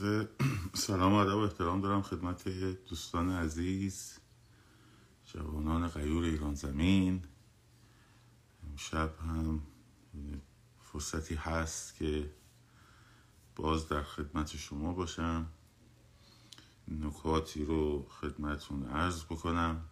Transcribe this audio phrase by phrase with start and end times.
[0.00, 0.26] عرض
[0.86, 2.48] سلام و ادب و احترام دارم خدمت
[2.88, 4.18] دوستان عزیز
[5.24, 7.22] جوانان غیور ایران زمین.
[8.70, 9.62] امشب هم
[10.82, 12.32] فرصتی هست که
[13.56, 15.46] باز در خدمت شما باشم.
[16.88, 19.84] نکاتی رو خدمتون عرض بکنم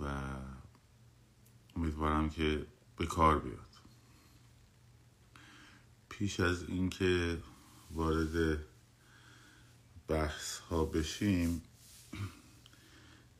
[0.00, 0.34] و
[1.76, 2.66] امیدوارم که
[2.96, 3.76] به کار بیاد.
[6.08, 7.38] پیش از اینکه
[7.96, 8.58] وارد
[10.08, 11.62] بحث ها بشیم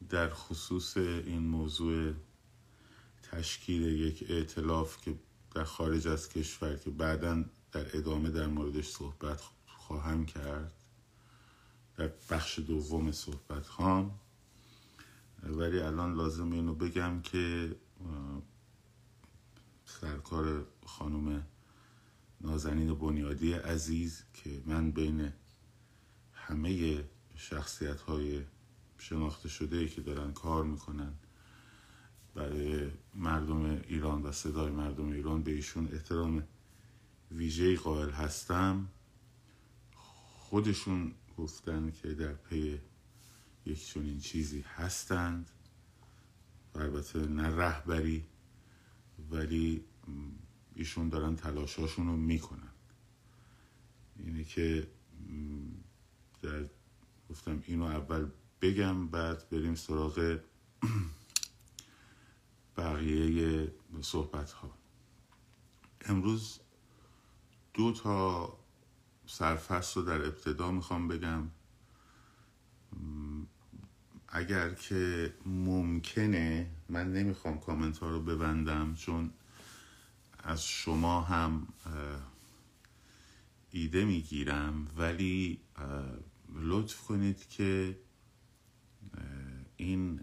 [0.08, 2.12] در خصوص این موضوع
[3.22, 5.14] تشکیل یک ائتلاف که
[5.54, 10.72] در خارج از کشور که بعدا در ادامه در موردش صحبت خواهم کرد
[11.96, 14.10] در بخش دوم صحبت خواهم.
[15.42, 17.76] ولی الان لازم اینو بگم که
[19.84, 21.46] سرکار خانم
[22.40, 25.32] نازنین بنیادی عزیز که من بین
[26.32, 27.04] همه
[27.34, 28.42] شخصیت های
[28.98, 31.12] شناخته شده که دارن کار می‌کنن
[32.34, 36.42] برای مردم ایران و صدای مردم ایران به ایشون احترام
[37.30, 38.88] ویژه قائل هستم.
[39.94, 42.80] خودشون گفتن که در پی
[43.66, 45.50] یک چنین چیزی هستند.
[46.74, 48.24] و البته نه رهبری
[49.30, 49.84] ولی
[50.76, 52.70] ایشون دارن تلاشاشون رو می‌کنن.
[54.16, 54.86] اینه که
[56.42, 56.64] در
[57.30, 58.26] گفتم اینو اول
[58.62, 60.38] بگم بعد بریم سراغ
[62.76, 64.70] بقیه صحبت ها
[66.00, 66.60] امروز
[67.74, 68.52] دو تا
[69.26, 71.48] سرفصل رو در ابتدا می‌خوام بگم.
[74.28, 79.30] اگر که ممکنه من نمی‌خوام کامنت ها رو ببندم چون
[80.46, 81.66] از شما هم
[83.70, 84.88] ایده می‌گیرم.
[84.96, 85.60] ولی
[86.54, 87.98] لطف کنید که
[89.76, 90.20] این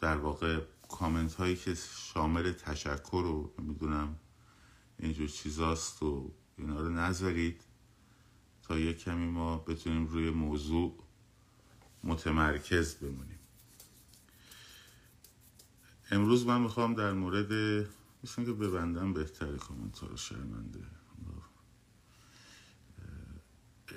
[0.00, 1.74] در واقع کامنت هایی که
[2.14, 4.16] شامل تشکر رو می‌دونم
[4.98, 7.60] اینجور چیزاست و اینا رو نذارید
[8.62, 11.04] تا یک کمی ما بتونیم روی موضوع
[12.04, 13.38] متمرکز بمونیم.
[16.10, 17.86] امروز من می‌خوام در مورد
[18.24, 20.80] مثل که ببندم بهتره کامنت رو شرمنده.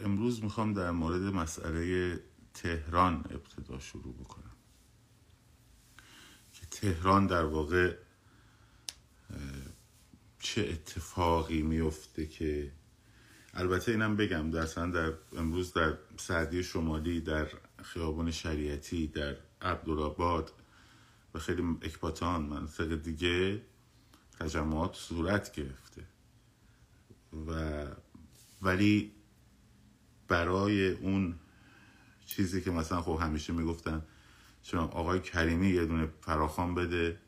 [0.03, 2.19] امروز می‌خوام در مورد مسئله
[2.53, 4.56] تهران ابتدا شروع بکنم.
[6.53, 7.97] که تهران در واقع
[10.40, 12.72] چه اتفاقی میفته که
[13.53, 17.47] البته اینم بگم در در امروز در سعدی شمالی در
[17.84, 20.51] خیابان شریعتی در عبدالآباد
[21.34, 23.61] و خیلی اکباتان منطقه دیگه
[24.44, 26.04] تجمعات صورت گرفته.
[27.48, 27.86] و
[28.62, 29.12] ولی
[30.28, 31.40] برای اون
[32.26, 34.06] چیزی که مثلا خب همیشه می‌گفتن
[34.64, 37.20] شما آقای کریمی یه دونه فراخان بده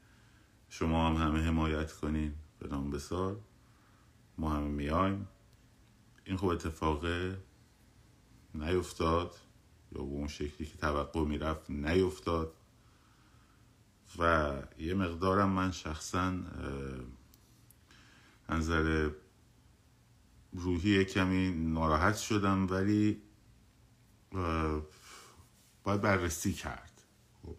[0.70, 3.40] شما هم همه حمایت کنین به نام بسار.
[4.38, 5.28] ما همه میایم.
[6.26, 7.06] این خب اتفاق
[8.56, 9.36] نیفتاد
[9.92, 12.54] یا به اون شکلی که توقع می‌رفت نیفتاد.
[14.20, 16.34] و یه مقدارم من شخصا
[18.50, 19.10] نظر
[20.54, 23.22] روحی کمی ناراحت شدم ولی
[25.84, 27.02] باید بررسی کرد.
[27.42, 27.58] خب،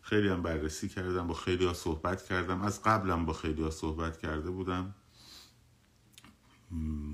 [0.00, 2.62] خیلی هم بررسی کردم با خیلی صحبت کردم.
[2.62, 4.94] از قبلم با خیلی صحبت کرده بودم.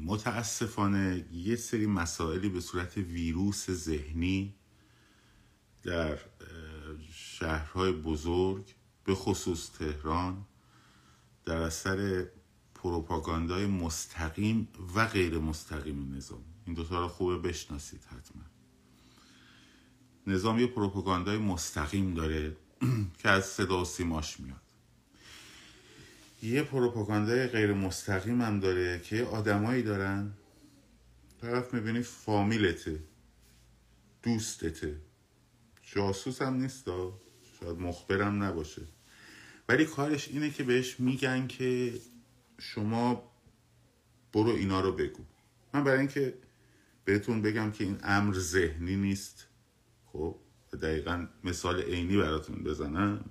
[0.04, 4.54] متاسفانه یه سری مسائلی به صورت ویروس ذهنی
[5.82, 6.18] در
[7.40, 8.74] شهرهای بزرگ
[9.04, 10.44] به خصوص تهران
[11.44, 12.26] در اثر
[12.74, 16.42] پروپاگاندای مستقیم و غیر مستقیم نظام.
[16.66, 18.42] این دوتا رو خوبه بشناسید حتما.
[20.26, 22.56] نظام یه پروپاگاندای مستقیم داره
[23.18, 24.60] که از صدا و سیماش میاد.
[26.42, 30.32] یه پروپاگاندای غیر مستقیم هم داره که آدمایی دارن.
[31.40, 33.02] طرف می‌بینی فامیلته
[34.22, 35.00] دوستته.
[35.82, 36.84] جاسوس هم نیست
[37.60, 38.82] شاید مخبرم نباشه.
[39.68, 42.00] ولی کارش اینه که بهش میگن که
[42.58, 43.30] شما
[44.32, 45.22] برو اینا رو بگو.
[45.74, 46.34] من برای اینکه
[47.04, 49.46] بهتون بگم که این امر ذهنی نیست
[50.06, 50.36] خب؟
[50.82, 53.24] دقیقا مثال عینی براتون بزنم.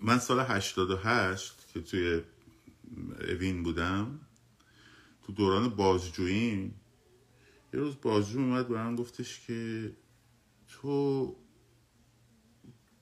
[0.00, 2.22] من سال 88 که توی
[3.28, 4.20] اوین بودم
[5.22, 6.74] تو دوران بازجویی
[7.74, 9.92] یه روز بازجو اومد به من گفتش که
[10.68, 11.36] تو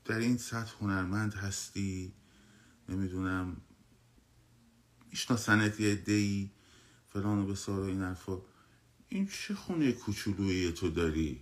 [0.04, 2.12] در این سطح هنرمند هستی؟
[2.88, 3.56] نمی‌دونم.
[5.10, 6.50] میشناسنت یه دی
[7.08, 8.38] فلان و بسار و این حرفا.
[9.08, 11.40] این چه خونه کوچولویی تو داری؟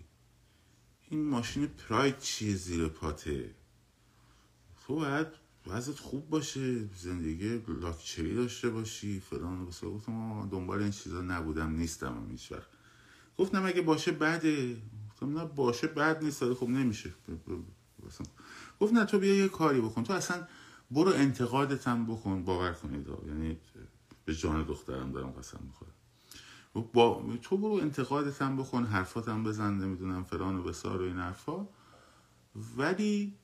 [1.09, 3.55] این ماشین پراید چیه زیر پاته؟
[4.87, 5.27] تو باید
[5.67, 9.91] وضعت خوب باشه زندگی لاکچری داشته باشی فلان و بسار.
[9.91, 12.69] گفتم دنبال این چیزا نبودم نیستم هم هیچ وقت.
[13.39, 14.77] گفتم اگه باشه بده.
[15.11, 17.15] گفتم نه باشه بد نیست خب نمیشه.
[18.81, 20.05] گفت نه تو بیا یه کاری بکن.
[20.05, 20.47] تو اصلا
[20.91, 23.59] برو انتقادتم بکن باور کنید یعنی
[24.25, 25.93] به جان دخترم دارم قسم می‌خورم.
[26.93, 31.67] با تو برو انتقادتم بکن حرفاتم بزن نمی‌دونم فلان و بسار و این حرفا.
[32.77, 33.35] ولی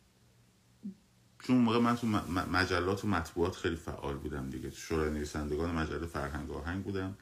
[1.38, 2.06] چون موقع من تو
[2.52, 7.16] مجلات و مطبوعات خیلی فعال بودم دیگه شورای نویسندگان مجله فرهنگ آهنگ بودم.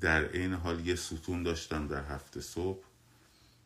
[0.00, 2.84] در این حال یه ستون داشتم در هفته صبح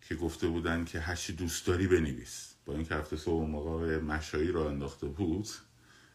[0.08, 2.49] که گفته بودن که هرچی دوست داری بنویس.
[2.66, 5.48] با این هفته صبح موقع مشایی را انداخته بود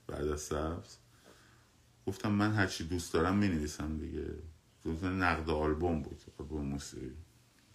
[0.08, 0.98] بعد از سبز
[2.08, 4.26] گفتم من هرچی دوست دارم می نویسم دیگه
[5.04, 7.16] نقد آلبوم بود آلبوم موسیقی.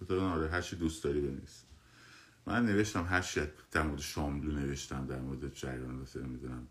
[0.01, 1.63] گفتم آره هرچی دوست داری بنویس.
[2.47, 3.41] من نوشتم هر چی
[3.71, 6.69] در مورد شاملو نوشتم در مورد جریان می‌دونم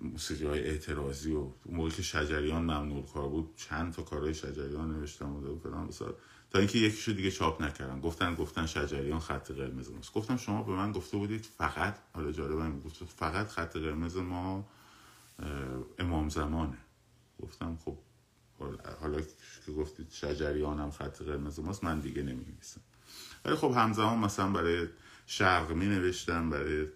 [0.00, 5.36] موسیقی های اعتراضی و موقعی که شجریان ممنوع کار بود چند تا کارهای شجریان نوشتم
[5.36, 5.90] و فلان
[6.52, 10.12] تا اینکه یکیشو دیگه چاپ نکردم گفتن گفتن شجریان خط قرمز ماست.
[10.12, 14.68] گفتم شما به من گفته بودید فقط حالا جالبه گفت فقط خط قرمز ما
[15.98, 16.78] امام زمانه.
[17.42, 17.98] گفتم خب
[19.00, 19.20] حالا
[19.66, 22.80] که گفتید شجریان هم خط قرمز ماست من دیگه نمی نویسم
[23.44, 24.88] ولی خب همزمان مثلا برای
[25.26, 26.86] شرق می نوشتم برای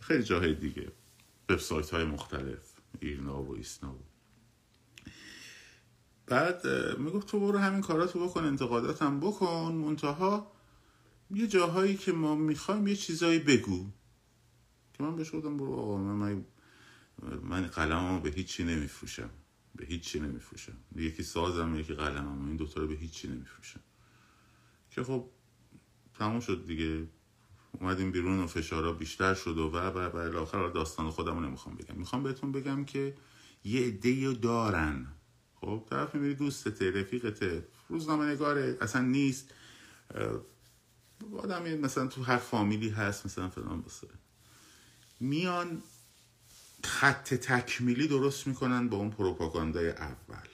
[0.00, 0.92] خیلی جاهای دیگه.
[1.48, 3.94] وبسایت های مختلف ایرنا و ایسنا
[6.28, 6.66] بعد
[6.98, 10.52] می‌گفت تو برو همین کاراتو بکن انتقاداتم بکن منتها
[11.30, 13.86] یه جاهایی که ما می‌خوایم یه چیزایی بگو.
[14.94, 16.44] که من بهش گفتم برو آقا من
[17.42, 19.30] من قلممو به هیچی نمیفروشم.
[19.74, 20.76] به هیچی نمیفروشم.
[20.96, 23.80] یکی سازم یکی قلمم این دوتا رو به هیچی نمیفروشم.
[24.90, 25.30] که خب
[26.18, 27.08] تموم شد دیگه.
[27.80, 31.94] اومدیم بیرون و فشارا بیشتر شد و و و آخر داستان خودمو نمی‌خوام بگم.
[31.96, 33.14] می‌خوام بهتون بگم که
[33.64, 35.06] یه عده دارن.
[35.60, 37.66] خب طرف می‌بینی دوستته رفیقته.
[37.88, 39.50] روزنامه نگاره اصلا نیست.
[41.38, 44.08] آدمی مثلا تو هر فامیلی هست مثلا فلان بسه
[45.20, 45.82] میان
[46.84, 50.48] خط تکمیلی درست می‌کنن با اون پروپاگاندای اول.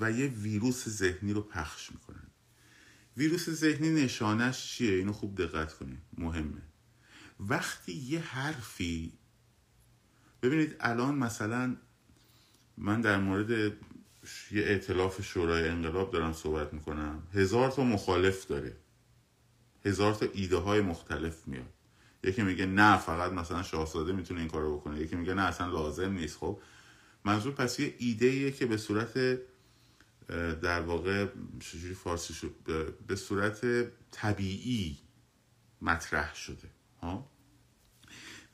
[0.00, 2.26] و یه ویروس ذهنی رو پخش می‌کنن.
[3.16, 6.02] ویروس ذهنی نشانش چیه؟ اینو خوب دقت کنید.
[6.18, 6.62] مهمه.
[7.40, 9.12] وقتی یه حرفی
[10.42, 11.76] ببینید الان مثلا
[12.78, 17.22] من در مورد یه اعتلاف شورای انقلاب دارم صحبت می‌کنم.
[17.34, 18.76] هزار تا مخالف داره.
[19.84, 21.72] هزار تا ایده های مختلف میاد.
[22.24, 25.00] یکی میگه نه فقط مثلا شاهزاده می‌تونه این کارو بکنه.
[25.00, 26.36] یکی میگه نه اصلا لازم نیست.
[26.36, 26.60] خب
[27.24, 29.38] منظور پس یه ایده که به صورت
[30.62, 31.26] در واقع
[31.60, 32.54] چجوری فارسی شد؟
[33.06, 34.98] به صورت طبیعی
[35.82, 36.70] مطرح شده.
[37.02, 37.30] ها؟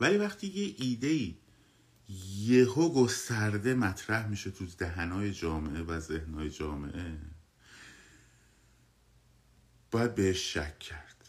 [0.00, 1.34] ولی وقتی یه ایده ای
[2.38, 7.19] یهو گسترده مطرح میشه تو دهنهای جامعه و ذهنهای جامعه.
[9.91, 11.25] باید بهش شک کرد.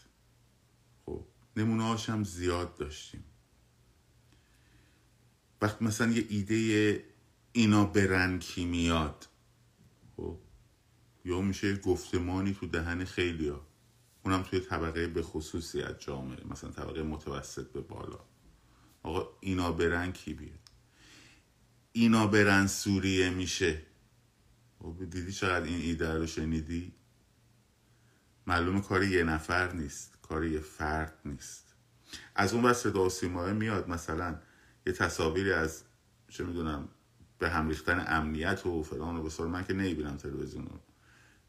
[1.06, 1.26] خب
[1.56, 3.24] نمونه هم زیاد داشتیم.
[5.62, 7.04] وقتی مثلا یه ایده
[7.52, 9.28] اینا برن کی میاد
[10.16, 10.38] خب
[11.24, 13.66] یا میشه گفتمانی تو دهن خیلی ها
[14.24, 18.20] اونم توی طبقه به خصوصی از جامعه مثلا طبقه متوسط به بالا.
[19.02, 20.63] آقا اینا برن کی بیاد؟
[21.96, 23.82] اینا برن سوریه میشه.
[24.78, 26.92] خب دیدی چقدر این ایده رو شنیدی؟
[28.46, 31.74] معلوم کار یه نفر نیست کار یه فرد نیست.
[32.34, 34.40] از اون بس صدا و میاد مثلا
[34.86, 35.82] یه تصاویری از
[36.28, 36.88] چه می‌دونم
[37.38, 39.46] به هم ریختن امنیت و فلان و بسار.
[39.46, 40.80] من که نمی‌بینم تلویزیون رو.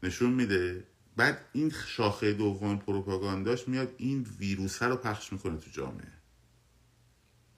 [0.02, 0.86] نشون میده.
[1.16, 6.12] بعد این شاخه دوم پروپاگانداش میاد این ویروس رو پخش می‌کنه تو جامعه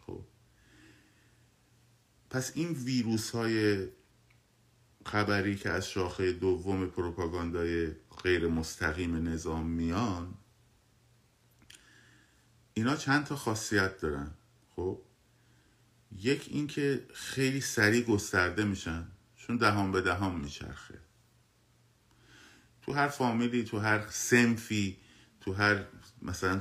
[0.06, 0.24] خب
[2.30, 3.88] پس این ویروس های
[5.06, 7.90] خبری که از شاخه دوم پروپاگاندای
[8.22, 10.34] غیر مستقیم نظام میان
[12.74, 14.30] اینا چند تا خاصیت دارن
[14.76, 15.00] خب؟
[16.16, 19.06] یک اینکه خیلی سریع گسترده میشن
[19.36, 20.98] چون دهان به دهان میچرخه.
[22.82, 24.96] تو هر فامیلی تو هر سنفی
[25.40, 25.84] تو هر
[26.22, 26.60] مثلا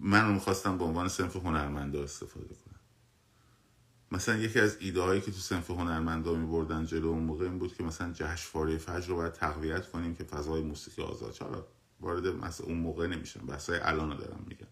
[0.00, 2.67] من رو می‌خواستم به عنوان سنف هنرمندا استفاده کنم.
[4.12, 7.58] مثلا یکی از ایده هایی که تو سنف هنرمندا می بردن جلو اون موقع این
[7.58, 11.68] بود که مثلا جشنواره فجر رو باید تقویت کنیم که فضای موسیقی آزاد چرا
[12.00, 14.66] وارد مثلا اون موقع نمیشن بحثای الان رو دارم میگم.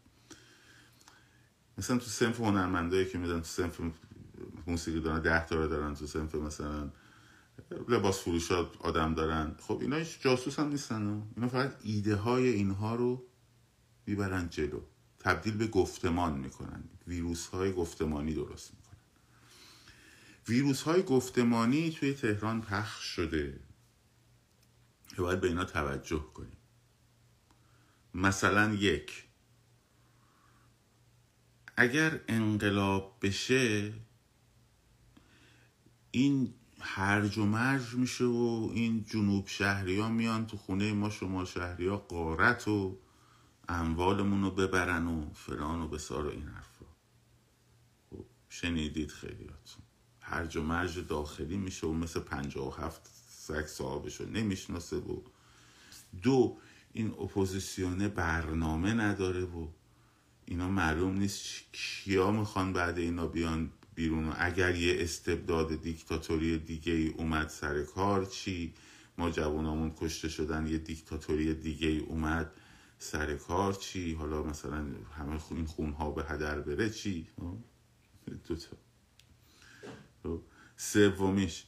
[1.79, 3.81] مثلا تو سنف هنرمندایی که میدن تو سنف
[4.67, 6.91] موسیقی دارن ده تا دارن تو سنف مثلا
[7.89, 9.57] لباس فروشات آدم دارن.
[9.61, 13.27] خب اینا هیچ جاسوس هم نیستن اینا فقط ایده های اینها رو
[14.07, 14.81] می‌برن جلو.
[15.19, 16.85] تبدیل به گفتمان می‌کنن.
[17.07, 18.73] ویروس های گفتمانی درست
[20.49, 23.61] ویروس های گفتمانی توی تهران پخش شده.
[25.09, 26.57] که باید به اینا توجه کنیم.
[28.15, 29.25] مثلا یک
[31.77, 33.93] اگر انقلاب بشه
[36.11, 41.45] این هرج و مرج میشه و این جنوب شهری ها میان تو خونه ما شما
[41.45, 42.99] شهری ها قارت و
[43.69, 46.87] اموالمون رو ببرن و فلان و بسار و این حرفا.
[48.11, 49.86] خب شنیدید خیلیاتون.
[50.29, 55.21] هرج و مرج داخلی میشه و مثل پنجاه و هفت سگ صاحبش رو نمی‌شناسه و
[56.23, 56.57] دو
[56.93, 59.67] این اپوزیسیونه برنامه نداره و
[60.45, 67.09] اینا معلوم نیست کیا می‌خوان بعد اینا بیان بیرون اگر یه استبداد دیکتاتوری دیگه ای
[67.09, 68.75] اومد سر کار چی؟
[69.19, 72.51] ما جوانامون کشته شدن یه دیکتاتوری دیگه ای اومد
[72.99, 74.87] سر کار چی؟ حالا مثلا
[75.19, 77.27] همه این خونها به هدر بره چی؟
[78.49, 78.77] دوتا
[80.77, 81.65] سومیش.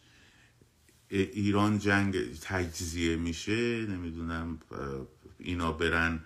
[1.11, 4.59] ایران جنگ تجزیه میشه نمی‌دونم
[5.39, 6.21] اینا برن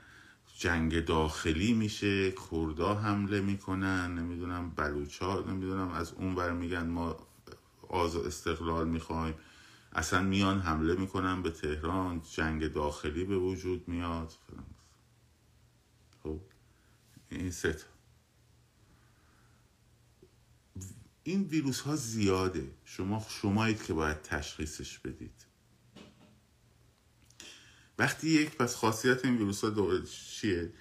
[0.58, 7.26] جنگ داخلی میشه کردا حمله می‌کنن نمی‌دونم بلوچا نمی‌دونم از اون بر میگن ما
[7.88, 9.34] آز استقلال می‌خوایم.
[9.92, 14.32] اصلا میان حمله می‌کنن به تهران جنگ داخلی به وجود میاد.
[16.22, 16.40] خب
[17.28, 17.91] این ست
[21.24, 22.70] این ویروس ها زیاده.
[22.84, 25.46] شما شمایید که باید تشخیصش بدید.
[27.98, 30.00] وقتی یک پس خاصیت این ویروس ها
[30.30, 30.72] چیه؟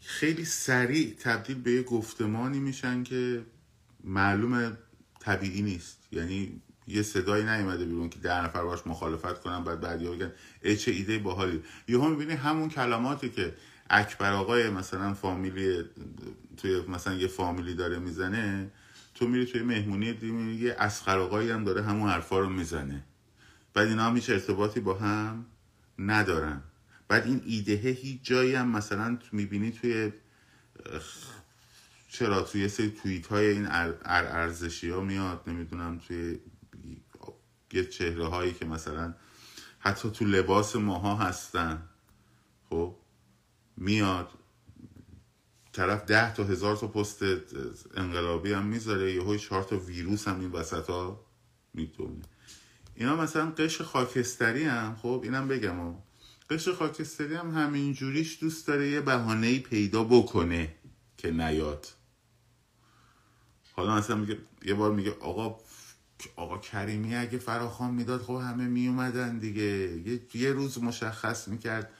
[0.00, 3.46] خیلی سریع تبدیل به یه گفتمانی میشن که
[4.04, 4.78] معلوم
[5.20, 5.98] طبیعی نیست.
[6.12, 10.76] یعنی یه صدایی نیومده بیرون که ده نفر باش مخالفت کنن بعد بعد بگن ای
[10.76, 11.62] چه ایده باحالی.
[11.88, 13.54] یهو می‌بینی همون کلماتی که
[13.90, 15.84] اکبر آقای مثلا فامیلی
[16.56, 18.70] توی مثلا یه فامیلی داره می‌زنه
[19.20, 23.04] تو میری توی مهمونی دیگه یه اسخر آقایی هم داره همون حرفا رو می‌زنه.
[23.74, 25.46] بعد اینا هم هیچ ارتباطی با هم
[25.98, 26.62] ندارن.
[27.08, 30.12] بعد این ایده هیچ جایی هم مثلا می‌بینی توی
[32.08, 33.66] چرا توی سری توییت های این
[34.04, 36.38] ارزشی ها میاد نمی‌دونم توی
[37.72, 39.14] یه چهره هایی که مثلا
[39.78, 41.82] حتی تو لباس ماها هستن.
[42.70, 42.96] خب
[43.76, 44.28] میاد
[45.80, 47.22] طرف ده تا هزار تا پست
[47.96, 51.26] انقلابی هم می‌ذاره یه های چهار تا ویروس هم این وسط ها
[51.74, 52.22] می‌تونه.
[52.94, 55.94] اینا مثلا قش خاکستری هم خب اینم بگم
[56.50, 60.74] قشر خاکستری هم همین جوریش دوست داره یه بهانه پیدا بکنه
[61.18, 61.86] که نیاد.
[63.72, 65.60] حالا مثلا میگه یه بار میگه آقا
[66.36, 69.62] آقا کریمی اگه فراخان می‌داد خب همه میومدن دیگه.
[70.06, 71.90] یه, یه روز مشخص می‌کرد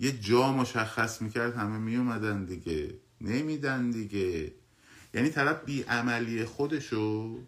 [0.00, 2.94] یه جا مشخص می‌کرد همه میومدن دیگه.
[3.20, 4.52] نمیدن دیگه.
[5.14, 7.38] یعنی طرف بی عملی خودشو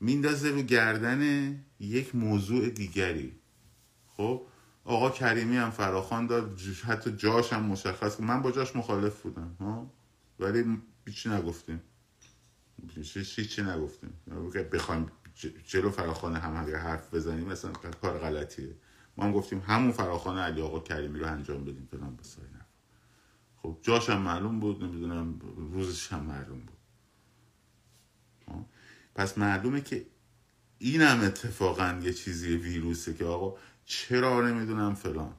[0.00, 1.50] میندازه رو گردن
[1.80, 3.32] یک موضوع دیگری.
[4.06, 4.46] خب؟
[4.84, 9.90] آقا کریمی هم فراخان داد حتی جاش هم مشخص من با جاش مخالف بودم ها؟
[10.40, 11.80] ولی هیچی نگفتیم.
[13.36, 14.12] هیچی نگفتیم.
[14.72, 15.06] بخوایم
[15.66, 18.76] جلو فراخان هم حرف بزنیم مثلا کار غلطیه.
[19.16, 22.55] ما هم گفتیم همون فراخان علی آقا کریمی رو انجام بدیم فلان بسایی
[23.66, 26.76] خب هم معلوم بود نمی‌دونم روزش هم معلوم بود.
[29.14, 30.06] پس معلومه که
[30.78, 35.34] این هم اتفاقا یه چیزی ویروسه که آقا چرا نمی‌دونم فلان.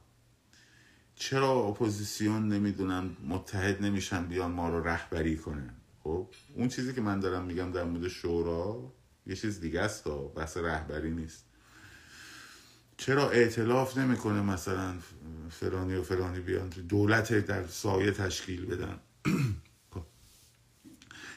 [1.14, 5.74] چرا اپوزیسیون نمی‌دونم متحد نمیشن بیان ما رو رهبری کنن.
[6.04, 8.92] خب اون چیزی که من دارم میگم در مورد شورا
[9.26, 11.47] یه چیز دیگه است تا رهبری نیست.
[12.98, 14.94] چرا ائتلاف نمی‌کنه مثلا
[15.50, 18.98] فلانی و فلانی بیان دولت در سایه تشکیل بدن؟
[19.94, 20.02] خب.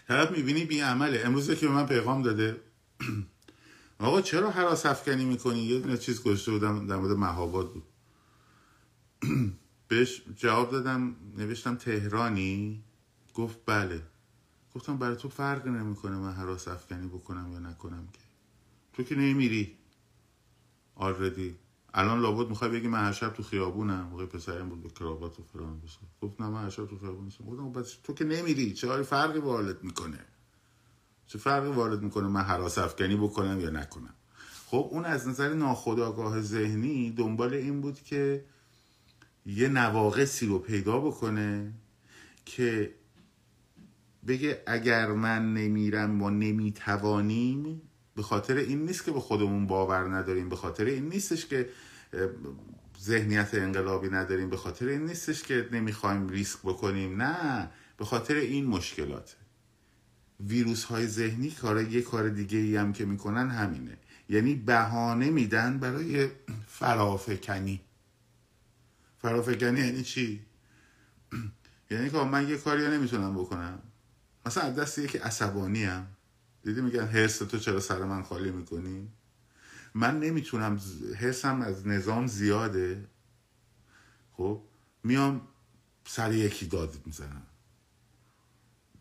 [0.08, 2.62] طرف می‌بینی بی عمله امروز که به من پیغام داده.
[4.00, 7.84] آقا چرا هراس افکنی می‌کنی؟ یه دونه چیز گذاشته بودم در مورد مهاباد بود.
[9.88, 12.84] بهش جواب دادم نوشتم تهرانی؟
[13.34, 14.01] گفت بله.
[14.75, 18.20] گفتم برای تو فرق نمی‌کنه من حراس افکنی بکنم یا نکنم که.
[18.94, 19.77] تو که نمیری
[21.01, 21.55] آردی.
[21.93, 24.08] الان لابد می‌خوای بگی من هر شب تو خیابونم.
[24.12, 27.24] موقع پسرم بود به کراوات و فلان بسه گفت نه من هر شب تو خیابون
[27.24, 27.46] نیستم.
[27.46, 28.74] گفتم بس تو که نمیری.
[28.74, 30.20] چه فرقی وارد می‌کنه؟
[31.27, 34.13] چه فرقی وارد می‌کنه؟ من حراس افکنی بکنم یا نکنم؟
[34.65, 38.46] خب اون از نظر ناخودآگاه ذهنی دنبال این بود که
[39.46, 41.74] یه نواقصی رو پیدا بکنه
[42.46, 42.96] که
[44.27, 47.81] بگه اگر من نمیرم ما نمی‌توانیم
[48.15, 51.70] به خاطر این نیست که به خودمون باور نداریم به خاطر این نیستش که
[53.01, 57.22] ذهنیت انقلابی نداریم به خاطر این نیستش که نمی‌خوایم ریسک بکنیم.
[57.22, 59.36] نه به خاطر این مشکلات
[60.39, 63.98] ویروس های ذهنی کار یه کار دیگه ای هم که می‌کنن همینه.
[64.30, 66.30] یعنی بهانه میدن برای
[66.68, 67.82] فرافکنی.
[69.22, 70.46] فرافکنی یعنی چی؟
[71.91, 73.80] یعنی که من یه کاری نمی‌تونم بکنم.
[74.46, 76.08] مثلا از دست یکی عصبانی هم
[76.63, 79.10] دیدی میگن حرس تو چرا سر من خالی می‌کنی؟
[79.94, 80.80] من نمی‌تونم
[81.20, 83.08] حرسم از نظام زیاده.
[84.34, 84.62] خب
[85.03, 85.41] میام
[86.06, 87.48] سر یکی داد می‌زنم.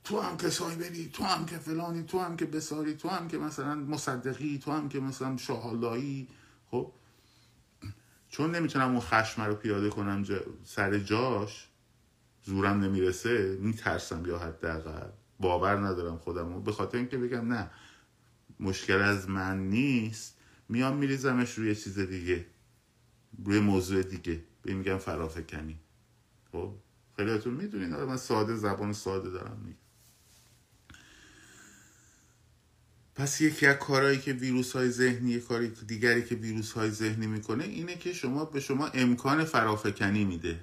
[0.05, 3.39] تو هم که سایبری تو هم که فلانی تو هم که بساری تو هم که
[3.39, 6.29] مثلا مصدقی تو هم که مثلا شاهالایی.
[6.71, 6.93] خب
[8.29, 10.25] چون نمی‌تونم اون خشم رو پیاده کنم
[10.65, 11.69] سر جاش
[12.45, 15.11] زورم نمی‌رسه میترسم یا حداقل.
[15.41, 17.71] باور ندارم خودم به خاطر اینکه بگم نه
[18.61, 20.37] مشکل از من نیست.
[20.69, 22.47] میام میریزمش روی چیز دیگه
[23.45, 24.43] روی موضوع دیگه.
[24.63, 25.79] به میگم فرافکنی.
[26.53, 26.75] خب؟
[27.17, 27.97] خیلیاتون می‌دونین.
[27.97, 29.77] من ساده زبان ساده دارم میگم.
[33.15, 37.65] پس یکی از کارهایی که ویروس های ذهنی کاری دیگری که ویروس های ذهنی می‌کنه
[37.65, 40.61] اینه که شما به شما امکان فرافکنی میده.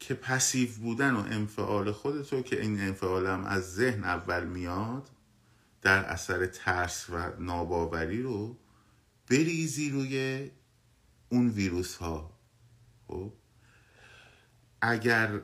[0.00, 5.10] که پسیو بودن و انفعال خودتو که این انفعال هم از ذهن اول میاد
[5.82, 8.56] در اثر ترس و ناباوری رو
[9.30, 10.50] بریزی روی
[11.28, 12.38] اون ویروس ها
[13.08, 13.32] خب؟
[14.80, 15.40] اگر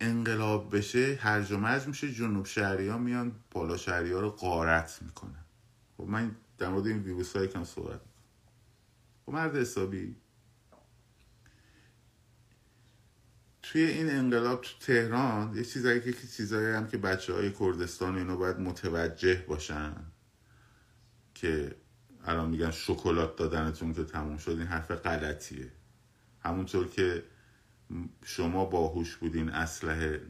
[0.00, 4.98] انقلاب بشه هرج و مرج میشه جنوب شهری ها میان بالا شهری ها رو قارت
[5.02, 5.44] می‌کنن.
[5.96, 8.12] خب من در مورد این ویروس های کم صحبت می‌کنم.
[9.26, 10.16] خب مرد حسابی
[13.72, 18.36] توی این انقلاب تو تهران یه چیزایی که چیزایی هم که بچه های کردستان اینو
[18.36, 19.94] باید متوجه باشن
[21.34, 21.76] که
[22.24, 25.72] الان میگن شکلات دادنتون که تموم شد این حرف غلطیه.
[26.40, 27.24] همونطور که
[28.24, 30.20] شما باهوش بودین اسلحه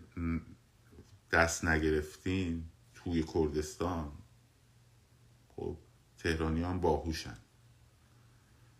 [1.33, 4.12] دست نگرفتین توی کردستان
[5.49, 5.79] خب
[6.18, 7.37] تهرانیان باهوشن.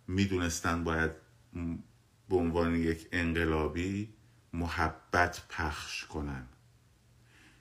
[0.07, 1.11] می‌دونستن باید
[2.29, 4.15] به عنوان یک انقلابی
[4.57, 6.47] محبت پخش کنن.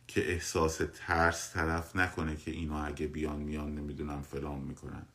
[0.08, 5.05] که احساس ترس طرف نکنه که اینا اگه بیان میان نمی‌دونم فلان می‌کنن.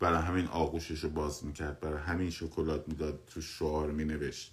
[0.00, 1.80] برای همین آغوشش باز می‌کرد.
[1.80, 4.52] برای همین شکلات می‌داد تو شعار مینوشت.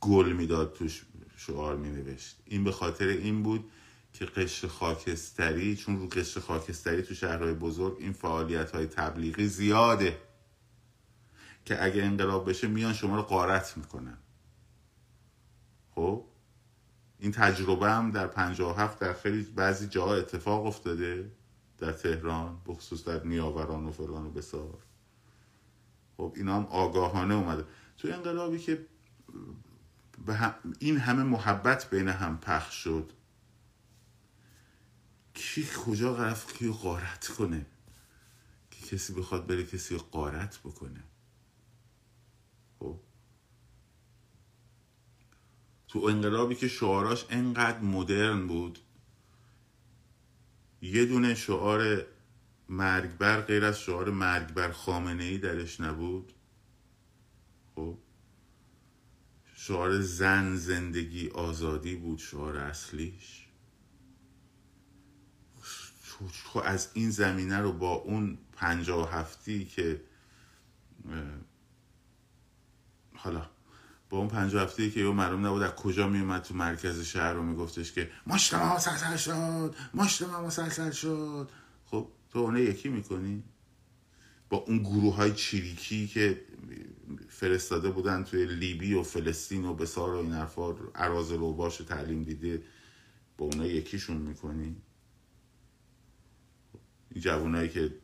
[0.00, 1.04] گل می‌داد توش
[1.36, 2.36] شعار مینوشت.
[2.44, 3.70] این به خاطر این بود
[4.12, 10.18] که قشر خاکستری چون رو قشر خاکستری تو شهرهای بزرگ این فعالیت های تبلیغی زیاده.
[11.64, 14.18] که اگه انقلاب بشه میان شما رو قارت می‌کنن.
[15.98, 16.24] خب؟
[17.18, 21.30] این تجربه هم در 57 در خیلی بعضی جاها اتفاق افتاده
[21.78, 24.78] در تهران بخصوص در نیاوران و فلان و بسار.
[26.16, 27.64] خب اینا هم آگاهانه اومده.
[27.96, 28.86] تو انقلابی که
[30.78, 33.12] این همه محبت بین هم پخش شد
[35.34, 37.66] کی کجا رفت کیو قارت کنه؟
[38.70, 40.04] که کسی بخواد بره کسی رو
[40.64, 41.04] بکنه
[42.78, 43.00] خب
[45.88, 48.78] تو انقلابی که شعاراش انقدر مدرن بود.
[50.82, 52.06] یه دونه شعار
[52.68, 56.32] مرگبر غیر از شعار مرگبر خامنه ای درش نبود.
[57.74, 57.98] خب؟
[59.54, 63.48] شعار زن زندگی آزادی بود شعار اصلیش.
[66.44, 70.00] خب از این زمینه رو با اون پنجاه هفتی که
[73.14, 73.50] حالا
[74.10, 77.42] با اون پنج هفته که یه معلوم نبود از کجا میومد تو مرکز شهر رو
[77.42, 81.50] میگفتش که ماشتما مسلسل شد ماشتما مسلسل شد.
[81.84, 83.42] خب تو اونه یکی می‌کنی؟
[84.50, 86.40] با اون گروه های چیریکی که
[87.28, 92.22] فرستاده بودن توی لیبی و فلسطین و بسار و این حرفا عراض رو باش تعلیم
[92.22, 92.62] دیده
[93.38, 94.76] با اونا یکیشون می‌کنی؟
[97.10, 97.94] این جوانایی که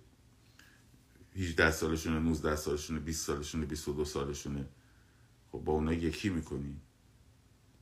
[1.36, 4.66] 18 سالشونه 19 سالشونه 20 سالشونه 22 سالشونه
[5.54, 6.80] خب با اونا یکی می‌کنی؟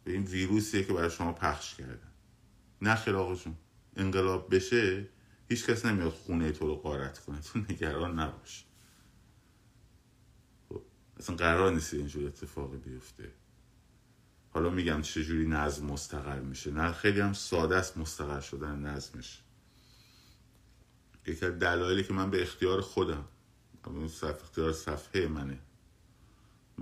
[0.05, 2.13] به این ویروسیه که برای شما پخش کردن
[2.83, 3.57] نه آقاشون.
[3.97, 5.09] انقلاب بشه
[5.49, 7.41] هیچ کس نمیاد خونه تو رو قارت کنه.
[7.41, 8.65] تو نگران نباش.
[10.69, 10.83] خب
[11.17, 13.33] اصلا قرار نیست اینجور اتفاقی بیفته.
[14.51, 16.71] حالا میگم چجوری نظم مستقر میشه.
[16.71, 19.43] نه خیلی هم ساده است مستقر شدن نظمش.
[21.27, 23.25] یکی از دلایلی که من به اختیار خودم
[24.23, 25.59] اختیار صفحه منه.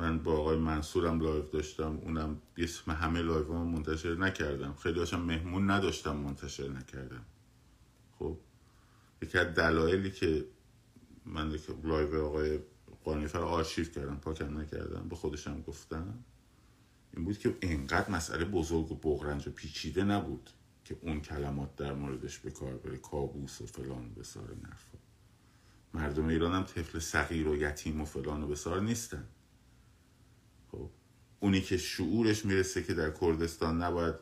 [0.00, 4.74] من با آقای منصورم لایو داشتم اونم اسم همه لایو هم منتشر نکردم.
[4.74, 7.24] خیلی هاشم مهمون نداشتم منتشر نکردم.
[8.18, 8.36] خب
[9.22, 10.44] یکی از دلایلی که
[11.26, 12.58] من لایو آقای
[13.04, 16.24] قانیفر آرشیو کردم پاکم نکردم به خودشم گفتم
[17.14, 20.50] این بود که اینقدر مسئله بزرگ و بغرنج و پیچیده نبود
[20.84, 24.98] که اون کلمات در موردش به کار بره کابوس و فلان و بسار نرفا
[25.94, 29.24] مردم ایران هم طفل صغیر و یتیم و فلان و بسار نیستن.
[30.72, 30.90] خب
[31.40, 34.14] اونی که شعورش می‌رسه که در کردستان نباید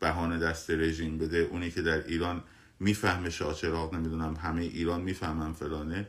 [0.00, 2.42] بهانه دست رژیم بده اونی که در ایران
[2.80, 6.08] می‌فهمه شاچراغ نمی‌دونم همه ایران می‌فهمن فلانه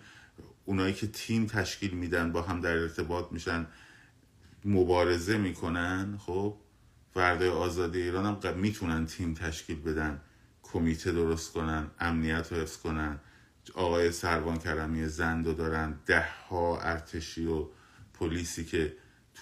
[0.65, 3.67] اونایی که تیم تشکیل میدن با هم در ارتباط میشن
[4.65, 6.57] مبارزه می‌کنن خب
[7.13, 10.21] فردای آزادی ایران هم می‌تونن تیم تشکیل بدن
[10.63, 13.19] کمیته درست کنن امنیت رو حفظ کنن
[13.75, 17.67] آقای سروان کرمی زند دارن ده ها ارتشی و
[18.13, 18.95] پلیسی که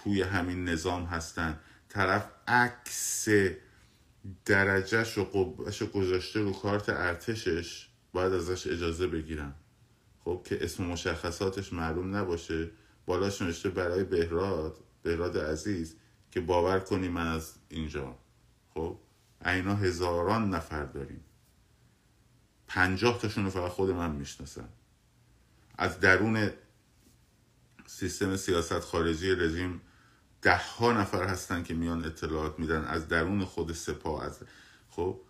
[0.04, 1.60] توی همین نظام هستن.
[1.90, 3.28] طرف عکس
[4.46, 9.56] درجهش و قبش گذاشته رو کارت ارتشش باید ازش اجازه بگیرم
[10.26, 12.72] خب که اسم مشخصاتش معلوم نباشه
[13.06, 15.96] بالاش نوشته برای بهراد بهراد عزیز
[16.32, 18.16] که باور کنی من از اینجا.
[18.74, 18.98] خب
[19.46, 21.24] اینا هزاران نفر داریم.
[22.68, 24.70] پنجاه تاشون رو فقط خود من می‌شناسم.
[25.78, 26.50] از درون
[27.86, 29.82] سیستم سیاست خارجی رژیم
[30.42, 34.40] ده ها نفر هستن که میان اطلاعات میدن از درون خود سپاه از
[34.90, 35.22] خب؟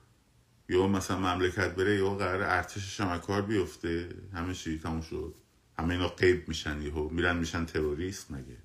[0.70, 4.10] یا مثلا مملکت بره یا قرار ارتشش هم کار بیفته.
[4.34, 5.36] همه چی تموم شد.
[5.80, 7.10] همه اینا قیب میشن یهو.
[7.10, 8.58] میرن میشن تروریست مگه؟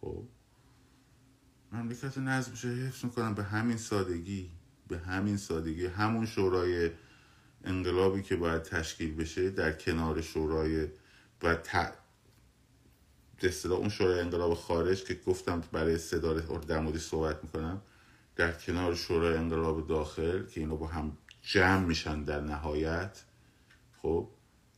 [0.00, 0.24] خب؟
[1.72, 2.68] مملکت نظم شه.
[2.68, 4.50] حفظ می‌کنن به همین سادگی.
[4.88, 5.86] به همین سادگی.
[5.86, 6.90] همون شورای
[7.64, 10.88] انقلابی که باید تشکیل بشه در کنار شورای
[11.42, 11.54] و
[13.42, 13.66] ت...
[13.66, 17.82] اون شورای انقلاب خارج که گفتم برای صدا در صحبت می‌کنم
[18.36, 23.22] در کنار شورای انقلاب داخل که اینو با هم جمع میشن در نهایت
[24.02, 24.28] خب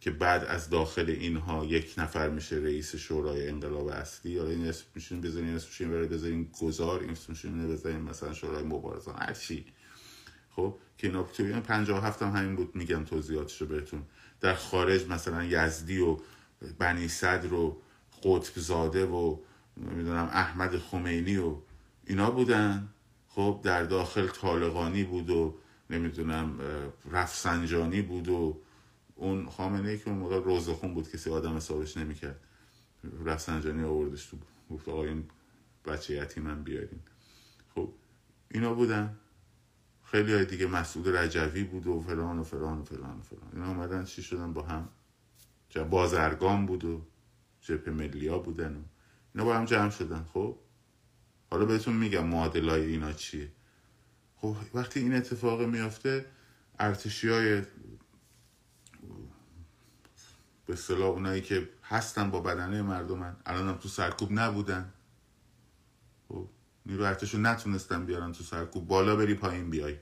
[0.01, 4.38] که بعد از داخل اینها یک نفر میشه رئیس شورای انقلاب اصلی.
[4.38, 9.14] حالا این اسم میشین بزنین اسمش این بزنین گذار این اسمشون بزنین مثلا شورای مبارزان
[9.18, 9.66] هر چی.
[10.51, 14.03] خب که اینا توی 57 هم همین بود میگم توضیحاتشو بهتون.
[14.40, 16.16] در خارج مثلا یزدی و
[16.79, 17.83] بنی صدر و
[18.22, 19.38] قطب زاده و
[19.76, 21.56] نمی‌دونم احمد خمینی و
[22.06, 22.88] اینا بودن.
[23.28, 25.59] خب در داخل طالقانی بود و
[25.90, 26.61] نمی‌دونم
[27.11, 28.61] رفسنجانی بود و
[29.14, 32.40] اون خامنه ای که اون موقع روزخون بود کسی آدم حسابش نمی‌کرد.
[33.24, 34.37] رفسنجانی آوردش تو
[34.70, 35.24] گفت آقا این
[35.85, 37.00] بچه من بیارین.
[37.74, 37.92] خب
[38.50, 39.16] اینا بودن.
[40.04, 43.50] خیلی های دیگه مسعود رجوی بود و فلان و فلان و فلان و فلان.
[43.52, 44.88] اینا آمدن چی شدن؟ با هم
[45.90, 47.02] بازرگان بود و
[47.61, 48.81] جبه ملیا بودن و
[49.35, 50.59] اینا با هم جمع شدن خب؟
[51.51, 53.53] حالا بهتون میگم معادلای اینا چیه.
[54.37, 56.27] خب وقتی این اتفاق میافته
[56.79, 57.62] ارتشی های
[60.66, 64.92] به صلاح اونایی که هستن با بدنه مردمن الان هم تو سرکوب نبودن.
[66.29, 66.49] خب
[66.87, 69.96] نیرو ارتشو نتونستن بیارن تو سرکوب بالا بری پایین بیای.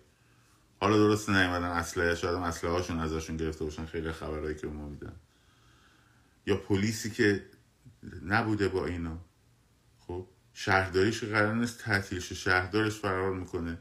[0.81, 4.89] حالا درست نیومدن اسلحه شاید هم اسلحه هاشون ازشون گرفته باشن خیلی خبرهایی که ما
[4.89, 5.13] میدن.
[6.49, 7.45] یا پلیسی که
[8.23, 9.19] نبوده با اینا.
[9.99, 13.79] خب شهرداریش قرار نیست تعطیلش شهردارش فرار می‌کنه.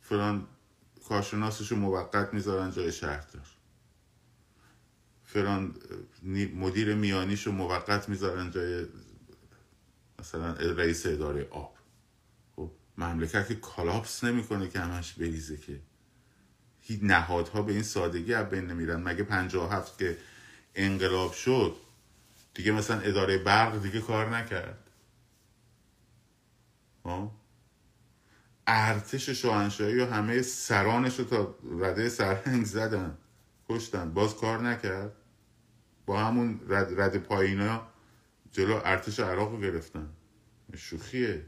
[0.00, 0.46] فلان
[1.08, 3.46] کارشناسش رو موقت می‌ذارن جای شهردار.
[5.24, 5.74] فلان
[6.54, 8.86] مدیر میانیش رو موقت می‌ذارن جای
[10.18, 11.76] مثلا رئیس اداره آب.
[12.56, 15.80] خب مملکت که کالاپس نمی‌کنه که همش بریزه که.
[16.80, 19.02] هیچ نهادها به این سادگی از بین نمیرن.
[19.02, 19.24] مگه
[19.70, 20.18] هفت که
[20.74, 21.76] انقلاب شد
[22.54, 24.82] دیگه مثلا اداره برق دیگه کار نکرد.
[28.66, 33.18] ارتش شاهنشاهی و همه سرانش رو تا رده سرهنگ زدن.
[33.68, 34.14] کشتن.
[34.14, 35.12] باز کار نکرد.
[36.06, 37.86] با همون رد, رد پایینا
[38.52, 40.08] جلو ارتش عراق رو گرفتن.
[40.76, 41.46] شوخیه.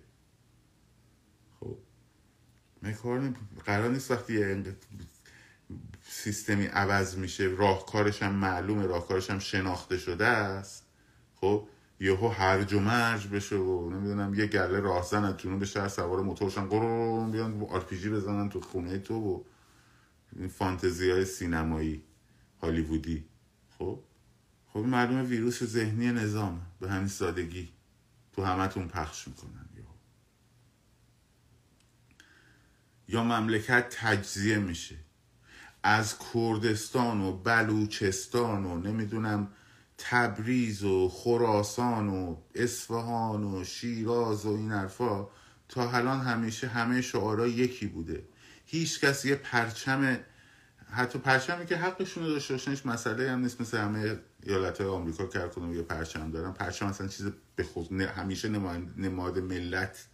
[1.60, 1.78] خب.
[3.02, 4.64] کار قرار نیست وقتی
[6.02, 10.83] سیستمی عوض میشه راهکارش هم معلومه راهکارش هم شناخته شده است.
[11.44, 11.68] خب
[12.00, 16.66] یهو هرج و مرج بشه و نمی‌دونم یه گله راهزن از جنوب شهر سوار موتورشن
[16.66, 19.42] قرون بیان آرپیجی بزنن تو خونه تو و
[20.36, 22.02] این فانتزی های سینمایی
[22.62, 23.24] هالیوودی.
[23.78, 24.02] خب؟
[24.68, 27.68] خب معلومه ویروس ذهنی نظام به همین سادگی
[28.32, 29.68] تو همتون پخش می‌کنن
[33.08, 34.96] یا مملکت تجزیه میشه.
[35.82, 39.48] از کردستان و بلوچستان و نمی‌دونم
[39.98, 45.28] تبریز و خراسان و اصفهان و شیراز و این حرفا
[45.68, 48.24] تا الان همیشه همه شعارا یکی بوده.
[48.66, 50.18] هیچ کس یه پرچم
[50.90, 53.60] حتی پرچمی که حقشون داشته باشنش مسئله هم نیست.
[53.60, 56.52] مثل همه ایالت های آمریکا که کنم یه پرچم دارن.
[56.52, 57.26] پرچم اصلا چیز
[57.56, 58.48] به خود همیشه
[58.96, 60.06] نماد ملت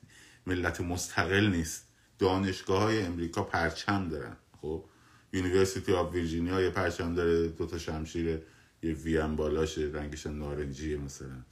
[0.47, 1.87] ملت مستقل نیست.
[2.19, 4.37] دانشگاه های امریکا پرچم دارن.
[4.63, 4.85] خب
[5.33, 8.43] University of Virginia یه پرچم داره دو تا شمشیر
[8.83, 11.43] یه V ام بالاشه رنگش نارنجیه مثلا.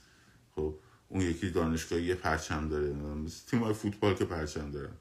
[0.55, 0.75] خب
[1.09, 2.95] اون یکی دانشگاه یه پرچم داره.
[3.51, 4.93] تیم های فوتبال که پرچم دارن.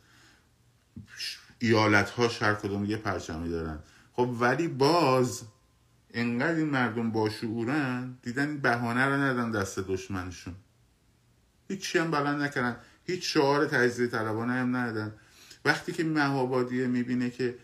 [1.59, 3.79] ایالت ها هر کدوم یه پرچمی دارن.
[4.13, 5.41] خب ولی باز
[6.13, 10.55] انقدر این مردم باشعورن دیدن این بهانه رو ندن دست دشمنشون.
[11.67, 12.77] هیچی هم بلند نکردن.
[13.05, 15.13] هیچ شعار تجزیه طلبانه هم ندادن
[15.65, 17.55] وقتی که مهابادیه می‌بینه که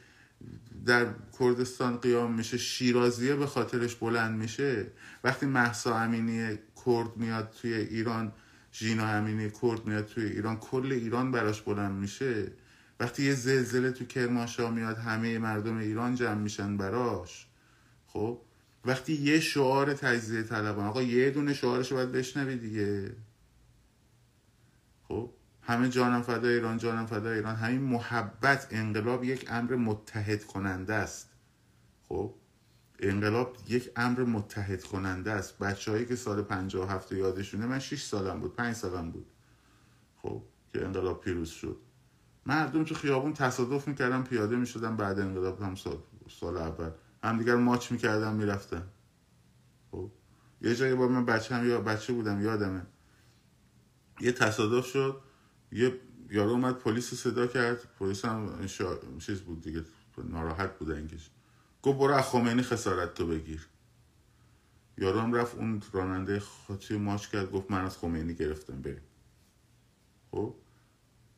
[0.85, 1.07] در
[1.39, 4.87] کردستان قیام میشه شیرازیه به خاطرش بلند میشه.
[5.23, 8.33] وقتی محسا امینی کرد میاد توی ایران
[8.73, 12.51] ژینا امینی کرد میاد توی ایران کل ایران براش بلند میشه.
[12.99, 17.47] وقتی یه زلزله تو کرمانشاه میاد همه مردم ایران جمع میشن براش.
[18.07, 18.41] خب؟
[18.85, 23.15] وقتی یه شعار تجزیه طلبان آقا یه دونه شعارش باید بشنوی دیگه.
[25.07, 25.29] خب؟
[25.65, 27.55] همه جانم فدای ایران جانم فدای ایران.
[27.55, 31.29] همین محبت انقلاب یک امر متحد کننده است.
[32.09, 32.33] خب
[32.99, 35.57] انقلاب یک امر متحد کننده است.
[35.57, 39.25] بچههایی که سال 57 یادشونه من 6 سالم بود 5 سالم بود.
[40.21, 41.77] خب که انقلاب پیروز شد.
[42.45, 45.97] مردم تو خیابون تصادف می‌کردن پیاده می‌شدن بعد انقلاب هم سال,
[46.39, 46.89] سال اول.
[47.23, 48.83] همدیگر ماچ می‌کردن می‌رفتن.
[49.91, 50.11] خب
[50.61, 52.81] یه جایی با من بچه هم یا بچه بودم یادمه.
[54.19, 55.21] یه تصادف شد.
[55.73, 57.95] یه یارو اومد پلیس صدا کرد.
[57.99, 58.67] پلیس هم
[59.19, 59.83] چیز بود دیگه
[60.23, 61.29] ناراحت بود انگیش
[61.81, 63.67] گفت برو از خمینی خسارت تو بگیر.
[64.97, 69.01] یارو هم رفت اون راننده خاطی ماچ کرد گفت من از خمینی گرفتم بریم.
[70.31, 70.55] خب؟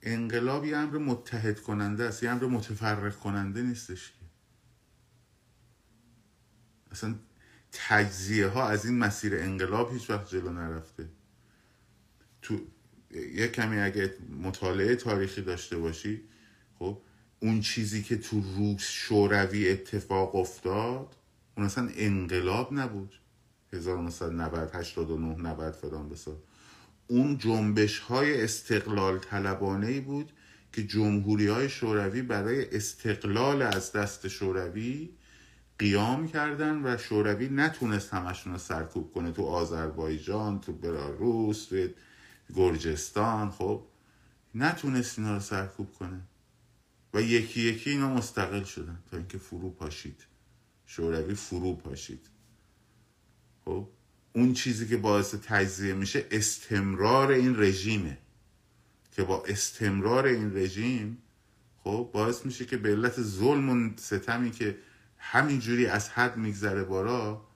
[0.01, 4.25] انقلاب یه امر متحد کننده است یه امر متفرق کننده نیستش که.
[6.91, 7.15] اصلا
[7.71, 11.09] تجزیه ها از این مسیر انقلاب هیچ وقت جلو نرفته.
[12.41, 12.59] تو
[13.35, 16.21] یه کمی اگه مطالعه تاریخی داشته باشی
[16.79, 16.97] خب
[17.39, 21.15] اون چیزی که تو روس شوروی اتفاق افتاد
[21.57, 23.13] اون اصلا انقلاب نبود.
[23.73, 26.37] 1990 89 90 فلان بسار
[27.07, 30.31] اون جنبش های استقلال طلبانه ای بود
[30.73, 35.09] که جمهوری های شوروی برای استقلال از دست شوروی
[35.79, 41.87] قیام کردن و شوروی نتونست همشون رو سرکوب کنه تو آذربایجان تو بلاروس تو
[42.53, 43.83] گرجستان خب
[44.55, 46.21] نتونست اینا رو سرکوب کنه.
[47.13, 50.25] و یکی یکی اینا مستقل شدن تا اینکه فرو پاشید.
[50.85, 52.27] شوروی فرو پاشید.
[53.65, 53.87] خب
[54.33, 58.17] اون چیزی که باعث تجزیه میشه استمرار این رژیمه.
[59.11, 61.17] که با استمرار این رژیم
[61.83, 64.77] خب باعث میشه که به علت ظلم و ستمی که
[65.17, 67.47] همینجوری از حد میگذره بارا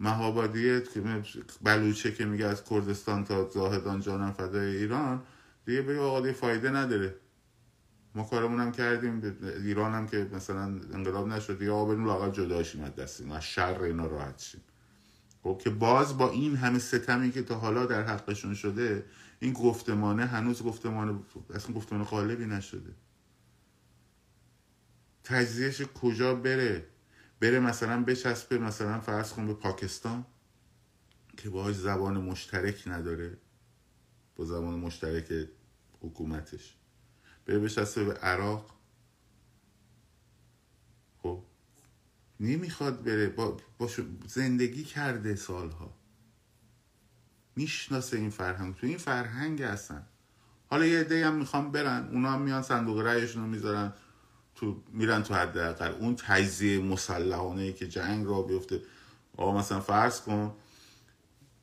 [0.00, 1.22] مهابادیه که
[1.62, 5.22] بلوچه که میگه از کردستان تا زاهدان جانم فدای ایران
[5.66, 7.14] دیگه بگه آقا دیگه فایده نداره.
[8.14, 9.36] ما کارمون هم کردیم.
[9.64, 10.62] ایران هم که مثلا
[10.94, 14.60] انقلاب نشد دیگه آقا بریم لاغل جداشیم از دستیم از شر اینا راحت شیم.
[15.42, 19.04] خب که باز با این همه ستمی که تا حالا در حقشون شده
[19.40, 21.18] این گفتمانه هنوز گفتمانه
[21.54, 22.94] اصلا گفتمان غالبی نشده.
[25.24, 26.86] تجزیهش کجا بره؟
[27.40, 30.26] بره مثلا بچسبه مثلا فرض کن به پاکستان
[31.36, 33.38] که باهاش زبان مشترک نداره
[34.36, 35.48] با زبان مشترک
[36.00, 36.76] حکومتش.
[37.46, 38.76] بره بچسبه به عراق.
[41.18, 41.44] خب.
[42.40, 43.28] نمی‌خواد بره.
[43.28, 43.56] با,
[44.26, 45.94] زندگی کرده سالها.
[47.56, 48.76] می‌شناسه این فرهنگ.
[48.76, 50.06] تو این فرهنگ هستن.
[50.66, 52.08] حالا یه عده هم می‌خوام برن.
[52.12, 53.92] اونا هم میان صندوق رأیشون رو می‌ذارن.
[54.54, 58.80] تو میرن تو حداقل اون تجزیه مسلحانه ای که جنگ را بیفته.
[59.36, 60.52] آقا مثلا فرض کن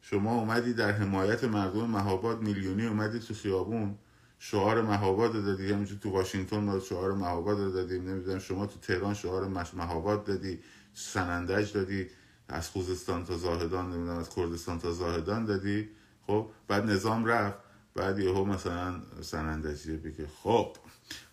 [0.02, 3.95] شما اومدی در حمایت مردم مهاباد میلیونی اومدی تو خیابون
[4.39, 9.47] شعار مهاباد دادی همینجور تو واشنگتن ما شعار مهاباد دادیم نمی‌دونم شما تو تهران شعار
[9.47, 10.60] مهاباد دادی
[10.93, 12.08] سنندج دادی
[12.50, 15.89] از خوزستان تا زاهدان نمی‌دونم از کردستان تا زاهدان دادی.
[16.28, 17.58] خب بعد نظام رفت
[17.95, 20.28] بعد یهو مثلا سنندجی بگه.
[20.43, 20.78] خب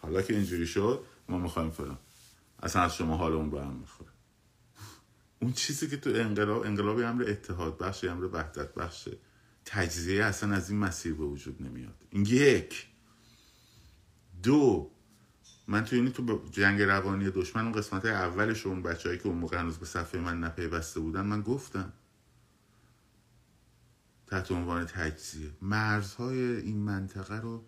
[0.02, 1.98] حالا که اینجوری شد ما می‌خوایم فلان.
[2.62, 4.10] اصلا از شما حالمون به هم می‌خوره.
[5.40, 9.08] اون چیزی که تو انقلاب انقلاب امر اتحاد بخش امر وحدت بخش.
[9.64, 12.04] تجزیه اصلا از این مسیر به وجود نمیاد.
[12.10, 12.86] این یک.
[14.42, 14.90] دو.
[15.68, 19.58] من تو اینی تو جنگ روانی دشمن اون قسمت اولش اون بچههایی که اون موقع
[19.58, 21.92] هنوز به صفحه من نپیوسته بودن من گفتم.
[24.26, 25.50] تحت عنوان تجزیه.
[25.62, 27.64] مرزهای این منطقه رو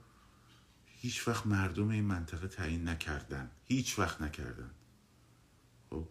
[1.06, 3.50] هیچ وقت مردم این منطقه تعیین نکردن.
[3.64, 4.70] هیچ وقت نکردن.
[5.90, 6.08] خب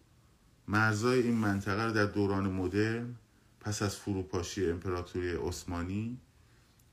[0.68, 3.16] مرزهای این منطقه رو در دوران مدرن
[3.60, 6.20] پس از فروپاشی امپراتوری عثمانی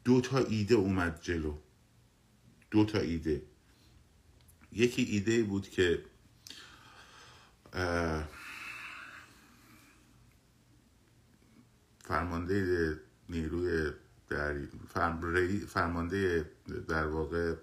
[0.03, 1.57] دو تا ایده اومد جلو.
[2.71, 3.41] دو تا ایده.
[4.71, 6.05] یکی ایده بود که
[11.99, 13.91] فرمانده نیروی
[14.29, 14.55] در
[15.67, 16.51] فرمانده
[16.87, 17.55] در واقع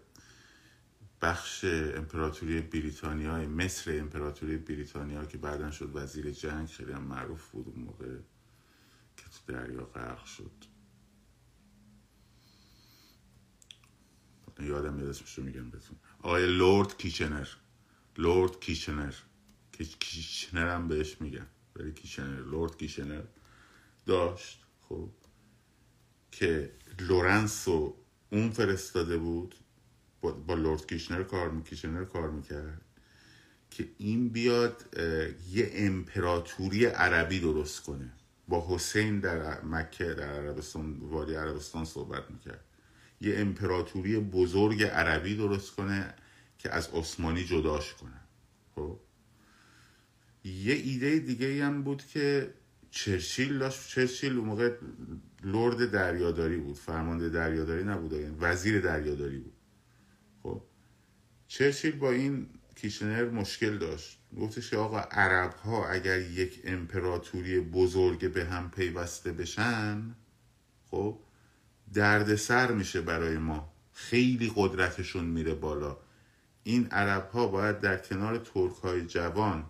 [1.22, 7.68] بخش امپراتوری بریتانیا مصر امپراتوری بریتانیا که بعدا شد وزیر جنگ خیلی هم معروف بود
[7.68, 8.16] اون موقع
[9.16, 10.50] که تو دریا غرق شد.
[14.60, 15.96] یادم میاد اسمش رو میگم بهتون.
[16.18, 17.48] آقای لورد کیچنر.
[18.18, 19.14] لورد کیچنر.
[19.72, 21.46] کیچنر هم بهش میگن.
[21.76, 23.22] ولی کیچنر لورد کیچنر
[24.06, 25.10] داشت خب
[26.32, 27.96] که لورنسو
[28.30, 29.54] اون فرستاده بود.
[30.20, 32.80] با, لورد کیشنر کار کیشنر کار می‌کرد
[33.70, 34.96] که این بیاد
[35.52, 38.12] یه امپراتوری عربی درست کنه.
[38.48, 42.64] با حسین در مکه در عربستان وادی عربستان صحبت می‌کرد.
[43.20, 46.14] یه امپراتوری بزرگ عربی درست کنه
[46.58, 48.20] که از عثمانی جداش کنه.
[48.74, 48.98] خب؟
[50.44, 52.54] یه ایده دیگه هم بود که
[52.90, 54.76] چرچیل داشت چرچیل اون موقع
[55.44, 59.52] لرد دریاداری بود فرمانده دریاداری نبود یعنی وزیر دریاداری بود.
[61.50, 64.18] چرچیل با این کیشنر مشکل داشت.
[64.40, 70.14] گفتش که آقا عرب ها اگر یک امپراتوری بزرگ به هم پیوسته بشن
[70.90, 71.18] خب
[71.94, 73.72] دردسر میشه برای ما.
[73.92, 75.96] خیلی قدرتشون میره بالا.
[76.62, 79.64] این عرب ها باید در کنار ترک های جوان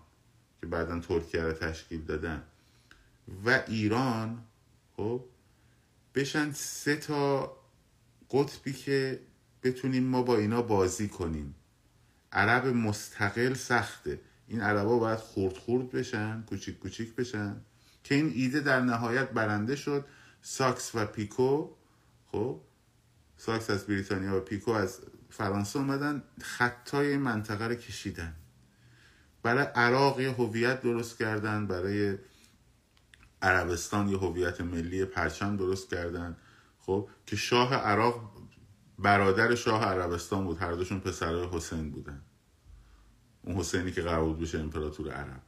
[0.60, 2.42] که بعدا ترکیه رو تشکیل دادن
[3.44, 4.44] و ایران
[4.96, 5.24] خب
[6.14, 7.56] بشن سه تا
[8.30, 9.20] قطبی که
[9.62, 11.54] بتونیم ما با اینا بازی کنیم.
[12.32, 14.20] عرب مستقل سخته.
[14.48, 17.60] این عربا باید خورد خورد بشن کوچیک کوچیک بشن.
[18.04, 20.04] که این ایده در نهایت برنده شد.
[20.42, 21.70] سایکس و پیکو
[22.32, 22.60] خب؟
[23.36, 24.98] سایکس از بریتانیا و پیکو از
[25.30, 28.34] فرانسه اومدن خط‌های این منطقه رو کشیدن.
[29.42, 32.18] برای عراق یه هویت درست کردن برای
[33.42, 36.36] عربستان یه هویت ملی پرچم درست کردن.
[36.78, 38.39] خب؟ که شاه عراق
[39.02, 40.58] برادر شاه عربستان بود.
[40.58, 42.22] هر دوشون پسرای حسین بودن.
[43.42, 45.42] اون حسینی که قرار بود بشه امپراتور عرب.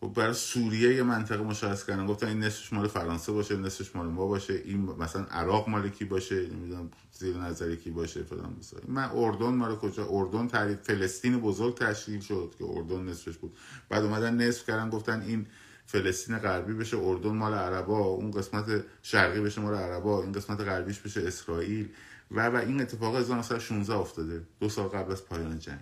[0.00, 2.06] خب برای سوریه یه منطقه مشخص کردن.
[2.06, 4.54] گفتن این نصفش مال فرانسه باشه نصفش مال ما باشه.
[4.54, 8.56] این مثلا عراق مال کی باشه؟ نمی‌دونم زیر نظر کی باشه؟ فلان
[8.88, 13.56] من اردن مال کجا؟ اردن تعریف فلسطین بزرگ تشکیل شد که اردن نصفش بود.
[13.88, 15.46] بعد اومدن نصف کردن گفتن این
[15.86, 17.98] فلسطین غربی بشه اردن مال عربا.
[17.98, 20.22] اون قسمت شرقی بشه مال عربا.
[20.22, 21.88] این قسمت غربیش بشه اسرائیل.
[22.30, 24.46] و و این اتفاق 1916 افتاده.
[24.60, 25.80] دو سال قبل از پایان جنگ.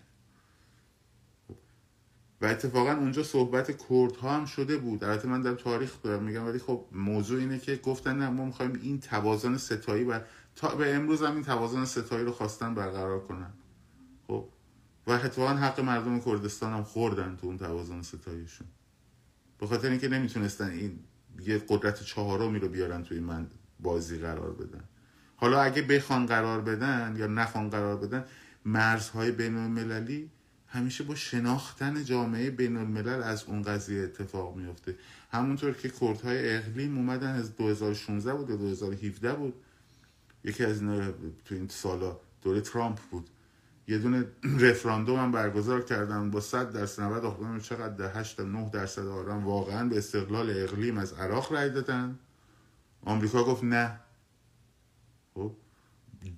[2.41, 5.05] و اتفاقا اونجا صحبت کرد ها هم شده بود.
[5.05, 8.73] البته من در تاریخ دارم میگم ولی خب موضوع اینه که گفتن نه ما می‌خوایم
[8.83, 10.21] این توازن ستایی و
[10.57, 13.51] تا به امروز هم این توازن ستایی رو خواستن برقرار کنن.
[14.29, 14.49] خب.
[15.07, 18.67] و اتفاقا حق مردم کردستان هم خوردن تو اون توازن ستاییشون.
[19.59, 20.99] به خاطر اینکه نمی‌تونستن این
[21.41, 23.47] یه قدرت چهارمی رو بیارن توی من
[23.81, 24.85] بازی قرار بدن.
[25.45, 28.25] حالا اگه بخوان قرار بدن یا نخوان قرار بدن
[28.65, 30.31] مرزهای بین المللی
[30.67, 34.95] همیشه با شناختن جامعه بین الملل از اون قضیه اتفاق میفته
[35.33, 39.55] همونطور که کردهای اقلیم اومدن از 2016 بود یا 2017 بود.
[40.45, 41.11] یکی از اینا
[41.45, 43.31] تو این سالا دوره ترامپ بود.
[43.89, 44.25] یه دونه
[44.61, 49.47] رفراندوم هم برگزار کردن با 100 درصد 90 آخرین چقدر در 8 9 درصد آرام
[49.47, 52.19] واقعا به استقلال اقلیم از عراق رای دادن.
[53.05, 54.01] آمریکا گفت نه.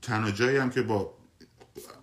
[0.03, 1.19] تنها جایی هم که با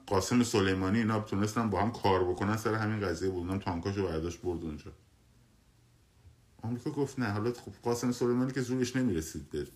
[0.08, 3.48] قاسم سلیمانی اینا تونستن با هم کار بکنن سر همین قضیه بود.
[3.48, 4.92] اونم تانکاشو برداشت برد اونجا.
[6.62, 7.32] آمریکا گفت نه.
[7.32, 9.68] حالا خب قاسم سلیمانی که زورش نمی‌رسید به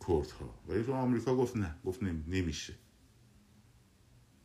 [0.00, 1.74] کردها ولی تو آمریکا گفت نه.
[1.84, 2.74] گفت نمیشه.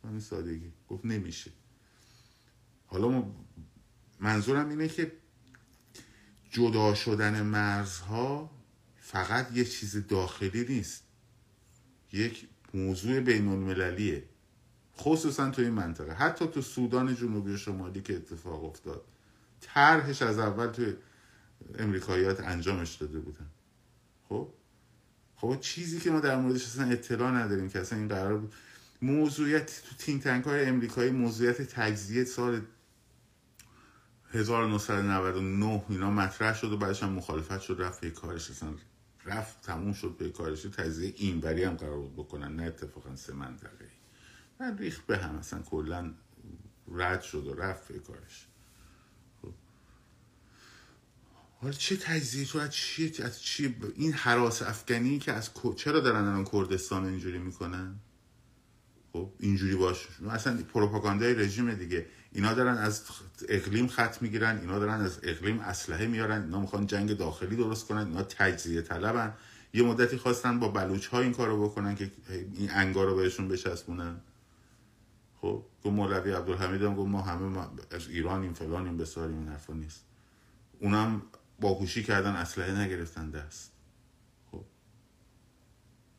[0.04, 0.72] همین سادگی.
[0.88, 1.50] گفت نمیشه.
[2.86, 3.32] حالا
[4.20, 5.12] منظورم اینه که
[6.50, 8.50] جدا شدن مرزها
[8.96, 11.05] فقط یه چیز داخلی نیست.
[12.12, 14.24] یک موضوع بین المللیه
[14.98, 16.14] خصوصا تو این منطقه.
[16.14, 19.04] حتی تو سودان جنوبی و شمالی که اتفاق افتاد
[19.60, 20.92] طرحش از اول تو
[21.78, 23.46] امریکاییات انجامش داده بودن.
[24.28, 24.48] خب؟
[25.36, 28.54] خب چیزی که ما در موردش اصلا اطلاع نداریم که اصلا این قرار بود.
[29.02, 32.60] موضوعیت تو تین تنک های امریکایی موضوعیت تجزیه سال
[34.32, 38.68] 1999 اینا مطرح شد و بعدش هم مخالفت شد رفت کارش اصلا
[39.26, 43.88] رفت تموم شد به کارش تجزیه اینوری هم قرار بود بکنن نه اتفاقا سه منطقه
[44.60, 46.14] من ریخت به هم اصلا کلا
[46.92, 48.46] رد شد و رفت به کارش.
[49.42, 49.52] خب.
[51.60, 56.24] حالا چه تجزیه تو از چی از چی؟ این حراس افغانی که از چرا دارن
[56.24, 57.96] الان کردستان اینجوری می‌کنن؟
[59.12, 62.06] خب اینجوری باش اصلا پروپاگاندای رژیم دیگه.
[62.32, 63.04] اینا دارن از
[63.48, 68.06] اقلیم خط می‌گیرن اینا دارن از اقلیم اسلحه میارن اینا می‌خوان جنگ داخلی درست کنن
[68.06, 69.34] اینا تجزیه طلبن.
[69.72, 74.20] یه مدتی خواستن با بلوچ ها این کارو بکنن که این انگار رو بهشون بچسبونن.
[75.40, 80.04] خب گفت مولوی عبدالحمید هم گفت ما همه از ایران این فلان این حرفا نیست.
[80.80, 81.22] اونم
[81.60, 83.72] باهوشی کردن اسلحه نگرفتن دست.
[84.50, 84.64] خب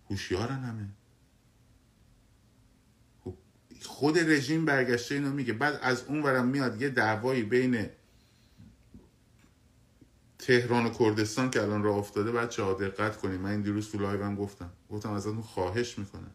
[0.09, 0.89] هوشیارن همه.
[3.85, 5.53] خود رژیم برگشته اینو میگه.
[5.53, 7.89] بعد از اون ورم میاد یه دعوایی بین
[10.39, 13.41] تهران و کردستان که الان راه افتاده بچه ها دقت کنیم.
[13.41, 14.69] من این دیروز تو لایوم گفتم.
[14.89, 16.31] گفتم ازتون خواهش می‌کنم.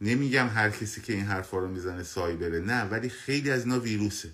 [0.00, 2.60] نمیگم هر کسی که این حرفا رو می‌زنه سایبره.
[2.60, 4.30] نه ولی خیلی از اینا ویروسه.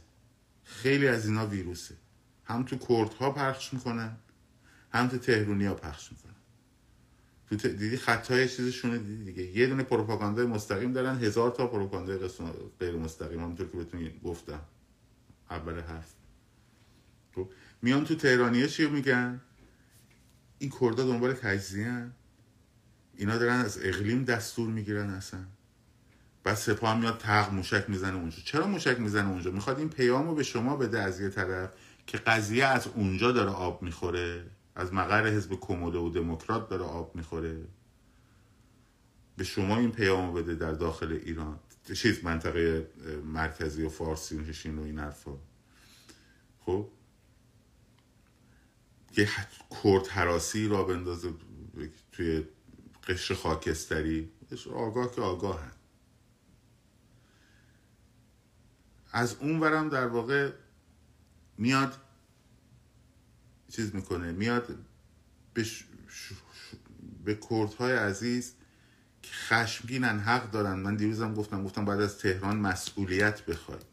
[0.64, 1.94] خیلی از اینا ویروسه.
[2.44, 4.16] هم تو کردها پخش می‌کنن
[4.92, 6.31] هم تو تهرونی ها پخش می‌کنن.
[7.56, 9.58] دیدی خطای چیزشونه دیدی دیگه.
[9.58, 12.28] یه دونه پروپاگاندای مستقیم دارن هزار تا پروپاگاندای
[12.80, 14.60] غیر مستقیم همونطور که بهتون گفتم.
[15.50, 16.12] اول حرف.
[17.34, 17.50] خب
[17.82, 19.40] میان تو تهرانیه چی میگن؟
[20.58, 22.10] این کردا دنبال تجزیه
[23.16, 25.40] اینا دارن از اقلیم دستور می‌گیرن اصلا.
[26.44, 28.36] بعد سپاه میاد تق موشک می‌زنه اونجا.
[28.44, 31.70] چرا موشک می‌زنه اونجا؟ می‌خواد این پیام رو به شما بده از یه طرف
[32.06, 34.44] که قضیه از اونجا داره آب می‌خوره.
[34.74, 37.64] از مقر حزب کموده و دموکرات داره آب می‌خوره.
[39.36, 41.58] به شما این پیام بده در داخل ایران.
[41.94, 42.90] چیز منطقه
[43.24, 45.38] مرکزی و فارسی و هشین و این حرفا.
[46.60, 46.88] خب؟
[49.16, 49.28] یه
[49.82, 51.32] کرد حراسی را بندازه
[52.12, 52.44] توی
[53.08, 54.30] قشر خاکستری.
[54.74, 55.78] آگاه که آگاه هست.
[59.12, 60.52] از اون ورم در واقع
[61.58, 61.94] میاد
[63.72, 64.76] چیز می‌کنه میاد
[65.54, 65.84] به, ش...
[67.24, 68.54] به کردهای عزیز
[69.22, 70.74] که خشمگینن حق دارن.
[70.74, 73.86] من دیروزم گفتم گفتم بعد از تهران مسئولیت بخواید.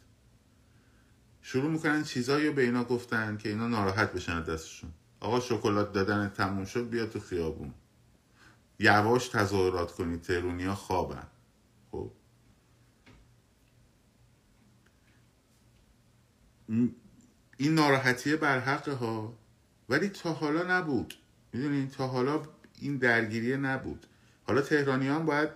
[1.41, 4.91] شروع می‌کنن چیزایی رو به اینا گفتن که اینا ناراحت بشن دستشون.
[5.19, 7.73] آقا شکلات دادن تموم شد بیا تو خیابون.
[8.79, 11.27] یواش تظاهرات کنید تهرونیا خوابن.
[11.91, 12.11] خب.
[17.57, 19.38] این ناراحتیه بر حق ها
[19.89, 21.13] ولی تا حالا نبود.
[21.53, 22.41] می‌دونین تا حالا
[22.79, 24.05] این درگیریه نبود.
[24.43, 25.49] حالا تهرانیان باید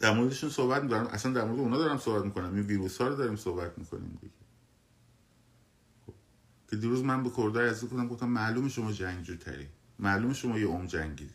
[0.00, 2.54] در موردشون صحبت میدارم اصلا در مورد اونا دارم صحبت می‌کنم.
[2.54, 4.32] این ویروس ها رو داریم صحبت می‌کنیم دیگه.
[6.06, 6.14] خب.
[6.70, 9.68] که دیروز من به کردای از کنم گفتم معلوم شما جنگجو تری
[9.98, 11.34] معلوم شما یه عم جنگیدی.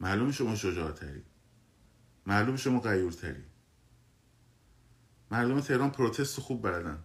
[0.00, 1.22] معلوم شما شجاع تری
[2.26, 3.42] معلوم شما غیور تری
[5.30, 6.98] مردم تهران protest خوب بردن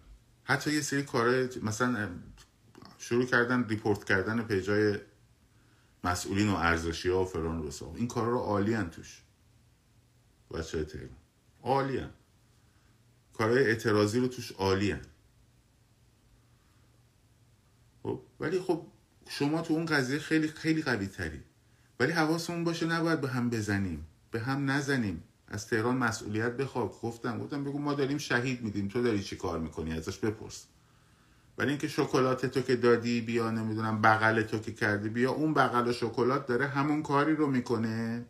[0.43, 2.09] حتی یه سری کارهای مثلا
[3.00, 5.00] شروع کردن report کردن پیجای
[6.04, 9.22] مسئولین و ارزشی ها و فران و این کارا رو عالی توش.
[10.52, 11.10] بچه های تهران.
[11.64, 12.06] عالی.
[13.34, 14.95] کارهای اعتراضی رو توش عالی.
[18.04, 18.86] خب ولی خب
[19.30, 21.43] شما تو اون قضیه خیلی خیلی قوی تری
[22.00, 24.08] ولی حواسمون باشه نباید به هم بزنیم.
[24.32, 25.24] به هم نزنیم.
[25.47, 27.01] از تهران مسئولیت بخواه.
[27.02, 28.88] گفتم گفتم بگو ما داریم شهید میدیم.
[28.88, 30.68] تو داری چی کار می‌کنی؟ ازش بپرس.
[31.60, 35.91] ولی اینکه شکلات تو که دادی بیا نمی‌دونم بغل تو که کردی بیا اون بغل
[35.91, 38.26] شکلات داره همون کاری رو می‌کنه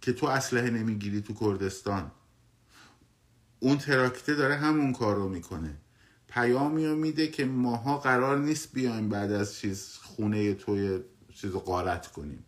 [0.00, 2.10] که تو اسلحه نمی‌گیری تو کردستان.
[3.60, 5.76] اون تراکته داره همون کار رو می‌کنه.
[6.28, 11.00] پیامی رو میده که ماها قرار نیست بیایم بعد از چیز خونه توی
[11.34, 12.44] چیز رو قارت کنیم.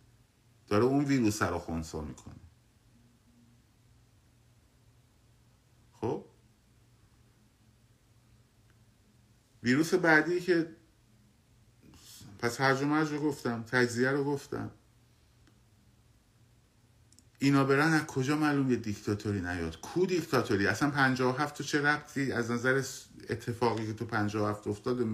[0.67, 2.35] داره اون ویروس رو خونسا می‌کنه
[5.93, 6.25] خب
[9.63, 10.67] ویروس بعدی که
[12.39, 14.71] پس هرج و رو گفتم تجزیه رو گفتم.
[17.39, 21.81] اینا برن از کجا معلوم یه دیکتاتوری نیاد؟ کو دیکتاتوری؟ اصلا پنجاه و هفت چه
[21.81, 22.83] ربطی؟ از نظر
[23.29, 25.05] اتفاقی که تو پنجاه و هفت افتاد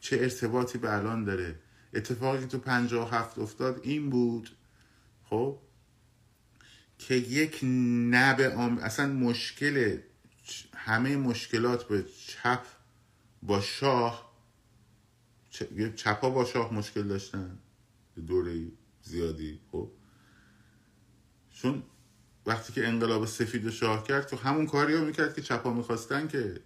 [0.00, 1.58] چه ارتباطی به الان داره؟
[1.94, 4.50] اتفاقی که تو پنجاه و هفت افتاد این بود
[5.24, 5.58] خب
[6.98, 7.60] که یک
[8.10, 8.40] نب
[8.82, 9.98] اصلا مشکل
[10.76, 12.62] همه مشکلات به چپ
[13.42, 14.32] با شاه
[15.96, 17.58] چپا با شاه مشکل داشتن.
[18.26, 18.66] دوره
[19.02, 19.90] زیادی خب.
[21.50, 21.82] چون
[22.46, 26.60] وقتی که انقلاب سفید شاه کرد که همون کاری رو می‌کرد که چپا می‌خواستن که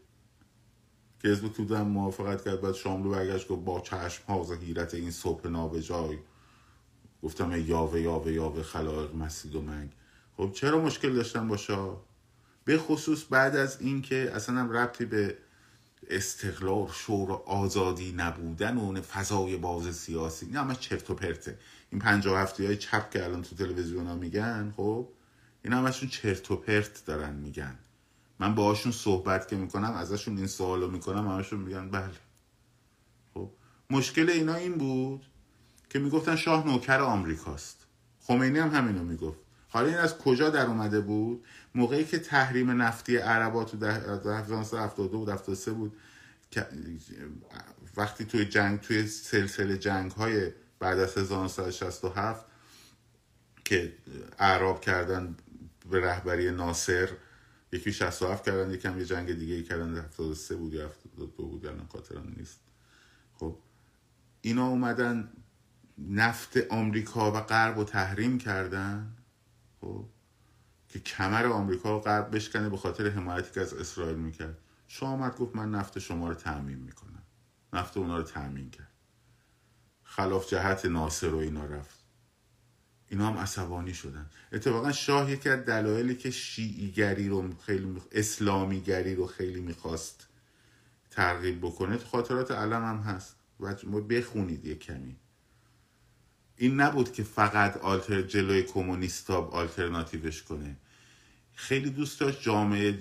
[1.23, 2.61] که حزب توده موافقت کرد.
[2.61, 6.19] بعد شاملو برگشت گفت با چشم ها حیرت این صبح نابجای.
[7.23, 9.93] گفتم یاوه یاوه یاوه خلایق مسید و منگ.
[10.37, 12.05] خب چرا مشکل داشتن با شاه؟
[12.65, 15.39] به خصوص بعد از اینکه اصلا هم ربطی به
[16.11, 20.47] استقلال شور و آزادی نبودن و فضای باز سیاسی.
[20.47, 21.59] این همه چرت و پرته.
[21.91, 25.09] این پنجاه هفته های چپ که الان تو تلویزیون ها میگن خب
[25.63, 27.79] این همشون چرت و پرت دارن میگن.
[28.39, 32.13] من باهاشون صحبت که می‌کنم ازشون این سوالو می‌کنم همشون میگن بله.
[33.35, 33.51] خب
[33.91, 35.27] مشکل اینا این بود
[35.91, 37.87] که می‌گفتن شاه نوکر آمریکاست.
[38.21, 39.46] خمینی هم همینو می‌گفت.
[39.69, 41.45] حالا این از کجا در اومده بود؟
[41.75, 45.97] موقعی که تحریم نفتی عربا تو 1972 بود 73 بود
[47.97, 52.47] وقتی توی جنگ توی سلسله جنگ های بعد از 1967
[53.65, 53.93] که
[54.39, 55.37] اعراب کردن
[55.91, 57.09] به رهبری ناصر
[57.73, 61.87] یکی 67 کردن یکم یه جنگ دیگه ای کردن 73 بود یا 72 بود الان
[61.93, 62.61] خاطرم نیست.
[63.35, 63.59] خب
[64.41, 65.33] اینا اومدن
[65.99, 69.16] نفت آمریکا و غرب رو تحریم کردن.
[69.87, 70.05] خب
[70.89, 74.59] که کمر آمریکا و غرب بشکنه به خاطر حمایتی که از اسرائیل می‌کرد.
[74.89, 77.23] شما آمد گفت من نفت شما رو تعمین می‌کنم.
[77.73, 78.93] نفت اونا رو تعمین کرد.
[80.03, 82.05] خلاف جهت ناصر و اینا رفت.
[83.09, 84.31] اینا هم عصبانی شدن.
[84.53, 90.29] اتفاقا شاه یکی از دلایلی که شیعیگری رو خیلی اسلامیگری رو خیلی می‌خواست
[91.11, 93.37] ترغیب بکنه خاطرات علم هم هست.
[93.61, 95.17] و بخونید یه کمی.
[96.57, 100.77] این نبود که فقط آلتر جلوی کمونیستا آلترناتیوش کنه.
[101.55, 102.99] خیلی دوست داشت جامعه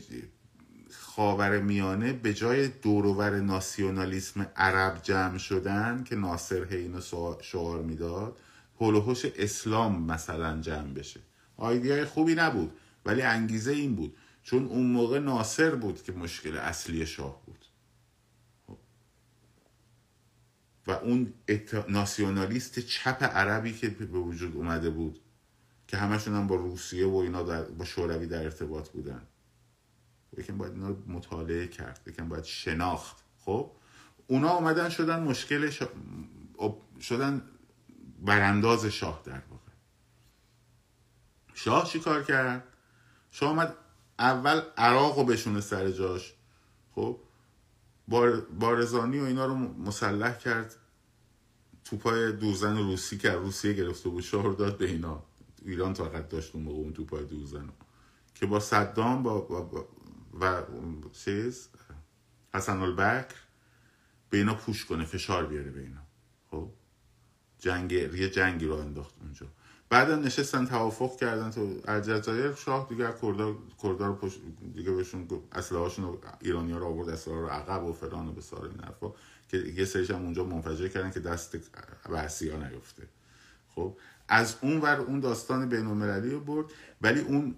[0.91, 7.01] خاور میانه به جای دوروور ناسیونالیسم عرب جمع شدن که ناصر هینو
[7.41, 8.39] شعار می‌داد
[8.81, 11.19] هلوهوش اسلام مثلا جمع بشه.
[11.57, 12.71] آیدیای خوبی نبود
[13.05, 14.15] ولی انگیزه این بود.
[14.43, 17.64] چون اون موقع ناصر بود که مشکل اصلی شاه بود.
[20.87, 21.33] و اون
[21.89, 25.19] ناسیونالیست چپ عربی که به وجود اومده بود
[25.87, 29.21] که همشون هم با روسیه و اینا در با شوروی در ارتباط بودن.
[30.37, 33.23] یکم باید اینا رو مطالعه کرد یکم باید شناخت.
[33.39, 33.71] خب؟
[34.27, 35.87] اونا اومدن شدن مشکل شا...
[37.01, 37.41] شدن
[38.21, 39.71] برانداز شاه در واقع.
[41.53, 42.63] شاه چی کار کرد؟
[43.31, 43.75] شاه اومد
[44.19, 46.33] اول عراق رو بشونه سر جاش.
[46.91, 47.19] خب؟
[48.59, 50.75] بارزانی و اینا رو مسلح کرد.
[51.83, 55.23] توپای دوزن روسی که روسیه گرفته بود شهر داد به اینا.
[55.65, 57.69] ایران فقط داشت اون موقع اون توپای دوزن
[58.35, 59.87] که با صدام با, با,
[60.39, 60.63] و
[61.11, 61.69] چیز
[62.53, 63.35] حسن البکر
[64.29, 66.01] به اینا پوش کنه فشار بیاره به اینا.
[66.51, 66.71] خب؟
[67.59, 69.47] جنگ یه جنگی رو انداخت اونجا.
[69.95, 74.29] بعدا نشستن توافق کردن تو الجزایر شاه دیگه کردا کردا رو
[74.73, 78.41] دیگه بهشون اسلحه هاشون ایرانی ها رو آورد اسلحه رو عقب و فلان و به
[78.41, 79.13] سار این حرفا
[79.47, 81.57] که یه سریش هم اونجا منفجر کردن که دست
[82.09, 83.03] بحثی ها نیفته.
[83.75, 86.65] خب از اون ور اون داستان بین المللی رو برد
[87.01, 87.55] ولی اون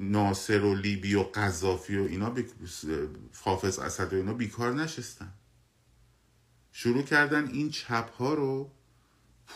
[0.00, 2.44] ناصر و لیبی و قذافی و اینا بی...
[3.44, 5.32] حافظ اسد و اینا بیکار نشستن.
[6.72, 8.70] شروع کردن این چپ ها رو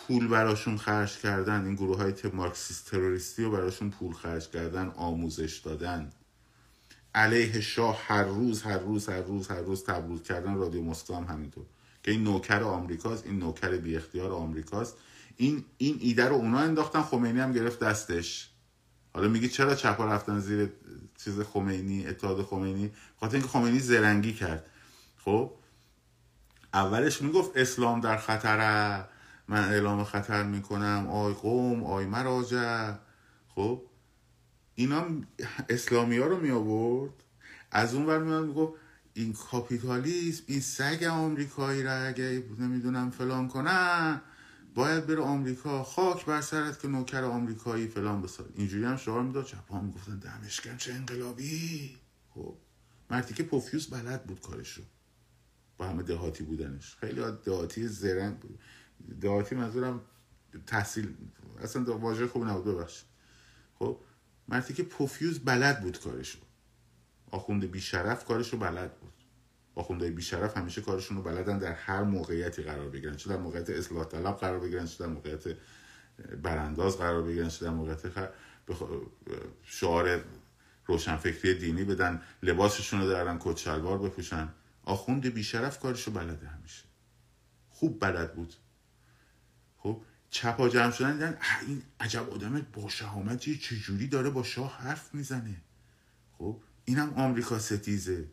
[0.09, 5.59] پول براشون خرج کردن این گروه های مارکسیست تروریستی رو براشون پول خرج کردن آموزش
[5.59, 6.11] دادن.
[7.15, 11.25] علیه شاه هر روز هر روز هر روز هر روز تبلیغ کردن رادیو مسکو هم
[11.25, 11.65] همینطور.
[12.03, 14.97] که این نوکر آمریکاست این نوکر بی اختیار آمریکاست.
[15.37, 18.51] این این ایده رو اونا انداختن خمینی هم گرفت دستش.
[19.15, 20.73] حالا میگی چرا چپا رفتن زیر
[21.25, 24.67] چیز خمینی اتحاد خمینی؟ خاطر اینکه خمینی زرنگی کرد.
[25.25, 25.51] خب؟
[26.75, 29.09] اولش می‌گفت اسلام در خطره.
[29.49, 31.07] من اعلام خطر می‌کنم.
[31.11, 32.95] آی قوم آی مراجع.
[33.49, 33.83] خب؟
[34.75, 35.07] اینا
[35.69, 37.13] اسلامی ها رو می آورد
[37.71, 38.73] از اون ور میاد می‌گفت
[39.15, 44.21] این کاپیتالیسم این سگ آمریکایی را اگه نمی‌دونم فلان کنه
[44.75, 45.85] باید بره آمریکا.
[45.85, 49.45] خاک بر سرت که نوکر آمریکایی فلان بساد اینجوری هم شعار می‌داد.
[49.45, 51.97] چپا می‌گفتن دمشکن چه انقلابی.
[52.35, 52.55] خب؟
[53.11, 54.83] مردی که پوفیوس بلد بود کارشو
[55.79, 56.97] با همه دهاتی بودنش.
[57.01, 58.59] خیلی دهاتی زرنگ بود.
[59.21, 60.01] دهاتی منظورم
[60.67, 61.15] تحصیل
[61.63, 63.03] اصلا واژه خوب نبود ببخش
[63.79, 64.01] خب
[64.49, 66.39] مردی که پوفیوز بلد بود کارشو.
[67.31, 69.13] آخونده بیشرف کارشو بلد بود.
[69.75, 73.17] آخونده بیشرف همیشه کارشون رو بلدن در هر موقعیتی قرار بگیرن.
[73.17, 75.45] چه در موقعیت اصلاح طلب قرار بگیرن چه در موقعیت
[76.43, 78.19] برانداز قرار بگیرن چه در موقعیت خ...
[79.63, 80.25] شعار
[80.87, 84.49] روشنفکری دینی بدن لباسشون رو دارن کت شلوار بپوشن.
[84.83, 86.85] آخوند بیشرف کارشو بلده همیشه.
[87.69, 88.55] خوب بلد بود.
[90.37, 95.57] چپا جمع شدن دیدن این عجب آدم با شهامتی چجوری داره با شاه حرف می‌زنه؟
[96.39, 98.25] خب اینم آمریکا ستیزه.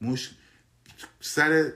[0.00, 0.34] مش
[1.20, 1.72] سر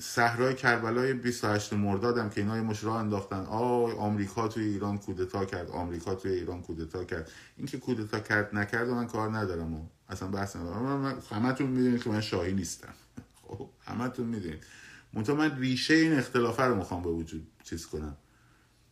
[0.00, 3.40] صحرای کربلای 28 مردادم که اینا مش راه انداختن.
[3.46, 7.30] آی آمریکا توی ایران کودتا کرد آمریکا توی ایران کودتا کرد.
[7.56, 11.22] اینکه کودتا کرد نکرد من کار ندارم و اصلا بحث ندارم.
[11.30, 12.94] همتون می‌دونید که من شاهی نیستم.
[13.42, 14.64] خب همتون می‌دونید.
[15.12, 18.16] منتها من ریشه این اختلافه رو می‌خوام به وجود چیز کنم.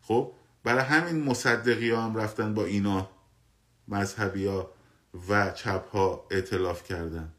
[0.09, 0.33] خب
[0.65, 3.11] برای همین مصدقی ها هم رفتن با اینا
[3.89, 4.71] مذهبی ها
[5.29, 7.33] و چپ ها اعتلاف کردن.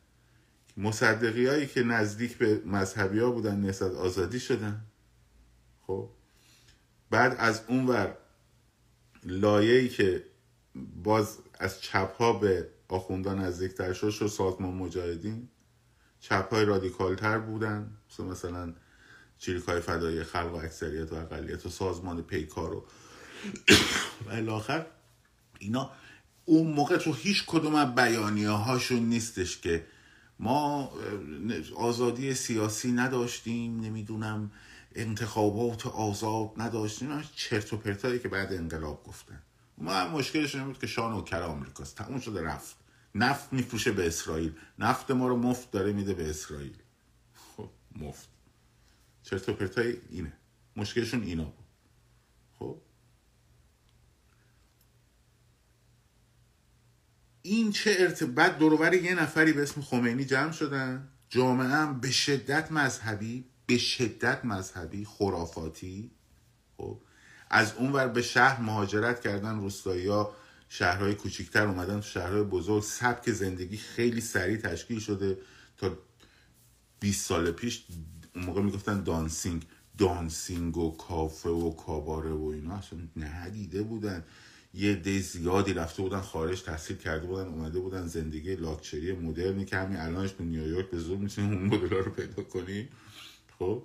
[0.78, 4.82] مصدقی هایی که نزدیک به مذهبی ها بودن نسبت آزادی شدن.
[5.88, 6.10] خب
[7.10, 8.18] بعد از اون ور
[9.24, 10.24] لایه‌ای که
[11.04, 15.50] باز از چپ ها به آخوندان نزدیکتر شد شد سازمان مجاهدین.
[16.20, 17.98] چپ های رادیکال تر بودن.
[18.12, 18.74] مثل مثلا
[19.40, 22.86] چریکای فدایی خلق و اکثریت و اقلیت و سازمان پیکار و
[24.30, 24.86] الاخر
[25.60, 25.92] اینا
[26.46, 29.86] اون موقع تو هیچ کدوم از بیانیه هاشون نیستش که
[30.40, 30.92] ما
[31.76, 34.52] آزادی سیاسی نداشتیم نمی‌دونم
[34.96, 39.42] انتخابات آزاد نداشتیم چرت و پرتایی که بعد انقلاب گفتن.
[39.78, 41.96] ما مشکلش این بود که شان و کر آمریکاست.
[41.96, 42.76] تموم شده رفت.
[43.16, 44.54] نفت میفروشه به اسرائیل.
[44.80, 46.76] نفت ما رو مفت داره میده به اسرائیل.
[47.58, 48.39] خب مفت.
[49.24, 50.34] چرت و پرتای اینه.
[50.76, 51.66] مشکلشون اینا بود.
[52.60, 52.82] خب؟
[57.42, 61.10] این چه ارتباط دورور یه نفری به اسم خمینی جمع شدن.
[61.30, 66.12] جامعه هم به شدت مذهبی به شدت مذهبی خرافاتی.
[66.78, 67.02] خب؟
[67.50, 70.36] از اون ور به شهر مهاجرت کردن روستایی ها.
[70.70, 72.84] شهرهای کوچیکتر اومدن تو شهرهای بزرگ.
[72.84, 75.38] سبک زندگی خیلی سریع تشکیل شده
[75.78, 75.98] تا
[77.00, 77.86] 20 سال پیش
[78.36, 79.66] اون موقع می‌گفتن دانسینگ
[79.98, 84.24] دانسینگ و کافه و کاباره و اینا اصلا ندیده بودن.
[84.74, 89.78] یه دی زیادی رفته بودن خارج تحصیل کرده بودن اومده بودن زندگی لاکچری مدرنی که
[89.78, 92.90] همین الانش تو نیویورک به زور می‌تونیم اون مدل رو پیدا کنیم.
[93.60, 93.84] خب؟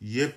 [0.00, 0.34] یه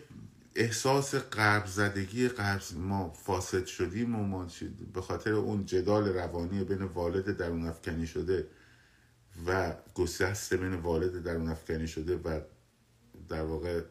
[0.55, 4.47] احساس قرب زدگی قرب ما فاسد شدیم و ما
[4.93, 8.47] به خاطر اون جدال روانی بین والد درون افکنی شده
[9.47, 12.39] و گسست بین والد درون افکنی شده و
[13.29, 13.81] در واقع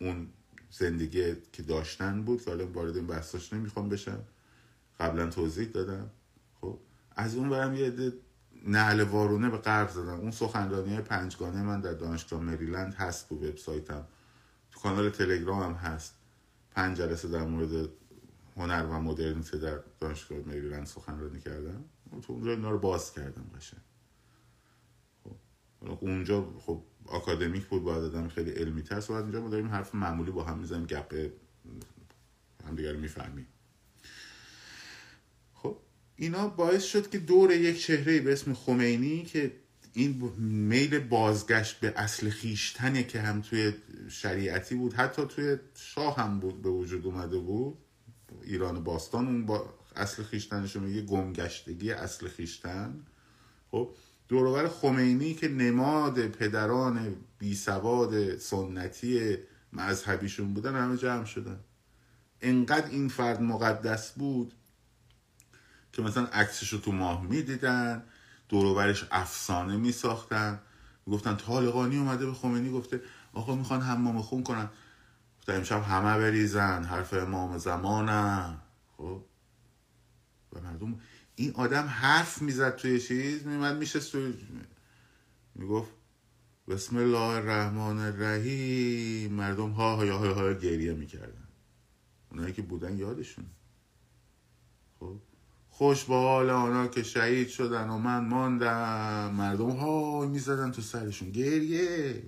[0.00, 0.28] اون
[0.70, 4.24] زندگی که داشتن بود که حالا وارد این بحثاش نمی‌خوام بشم.
[5.00, 6.10] قبلا توضیح دادم.
[6.60, 6.78] خب
[7.16, 8.12] از اون برم یه
[8.66, 10.12] نعل وارونه به غرب زدن.
[10.12, 14.04] اون سخنرانی های پنجگانه من در دانشگاه مریلند هست تو وبسایتم.
[14.70, 16.14] تو کانال تلگرام هم هست.
[16.70, 17.88] پنج جلسه در مورد
[18.56, 21.84] هنر و مدرنیته در دانشگاه مریلند سخنرانی کردم.
[22.22, 23.80] تو اونجا اینا رو باز کردم قشنگ.
[25.24, 29.00] خب اونجا خب آکادمیک بود باید آدم خیلی علمی تر.
[29.00, 31.30] صحبت اینجا ما داریم حرف معمولی با هم می‌زنیم گپ
[32.68, 33.46] هم دیگر می‌فهمیم.
[35.54, 35.76] خب
[36.16, 39.52] اینا باعث شد که دور یک چهره به اسم خمینی که
[39.92, 43.72] این میل بازگشت به اصل خیشتنه که هم توی
[44.08, 47.78] شریعتی بود حتی توی شاه هم بود به وجود اومده بود.
[48.42, 53.06] ایران باستان اون با اصل خیشتنشون میگه گمگشتگی اصل خیشتن.
[53.70, 53.90] خب
[54.28, 59.36] دورور خمینی که نماد پدران بی سواد سنتی
[59.72, 61.60] مذهبیشون بودن همه جمع شدن.
[62.40, 64.54] انقدر این فرد مقدس بود
[65.92, 68.02] که مثلا عکسش رو تو ماه می‌دیدن
[68.48, 70.60] دوروبرش افسانه میساختن.
[71.06, 73.00] گفتن طالقانی اومده به خمینی گفته
[73.32, 74.68] آقا می‌خوان حمام خون کنن.
[75.38, 78.56] گفتن امشب همه بریزن حرف امام زمانه
[78.96, 79.22] خب؟
[80.52, 81.00] و مردم
[81.36, 84.34] این آدم حرف می‌زد توی چیز میمد میشه توی
[85.54, 85.90] می‌گفت
[86.68, 89.32] بسم الله الرحمن الرحیم.
[89.32, 91.48] مردم ها ها ها ها گریه می‌کردن.
[92.30, 93.46] اونایی که بودن یادشون.
[95.00, 95.16] خب؟
[95.68, 99.34] خوش با حال آنها که شهید شدن و من ماندم.
[99.34, 101.30] مردم ها می‌زدن تو سرشون.
[101.30, 102.22] گریه.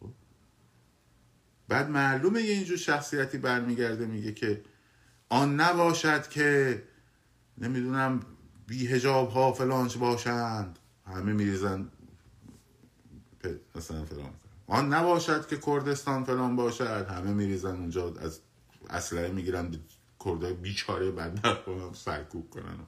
[0.00, 0.12] خب.
[1.68, 4.62] بعد معلومه یه اینجور شخصیتی برمیگرده میگه که
[5.32, 6.82] آن نباشد که
[7.58, 8.20] نمی‌دونم
[8.66, 10.78] بی هجاب ها فلانچ باشند.
[11.06, 11.88] همه میریزن
[13.74, 14.30] مثلا فلان.
[14.66, 17.06] آن نباشد که کردستان فلان باشد.
[17.10, 18.40] همه میریزن اونجا از
[18.90, 19.76] اسلحه می‌گیرن
[20.24, 21.46] کردای بیچاره بعد
[21.94, 22.84] سرکوب کنن و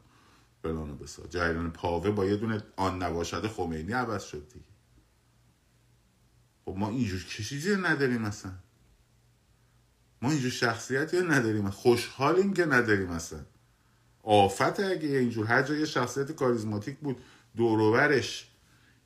[0.63, 4.65] فلان و بسا جریان پاوه با یه دونه آن نباشد خمینی عوض شد دیگه.
[6.65, 8.53] خب ما اینجور چیزی نداریم مثلا
[10.25, 11.71] ما اینجور شخصیتی نداریم.
[11.71, 13.45] خوشحالیم که نداریم مثلا
[14.23, 15.47] آفت اگه اینجور.
[15.47, 17.17] هر جای شخصیت کاریزماتیک بود
[17.57, 18.51] دوروورش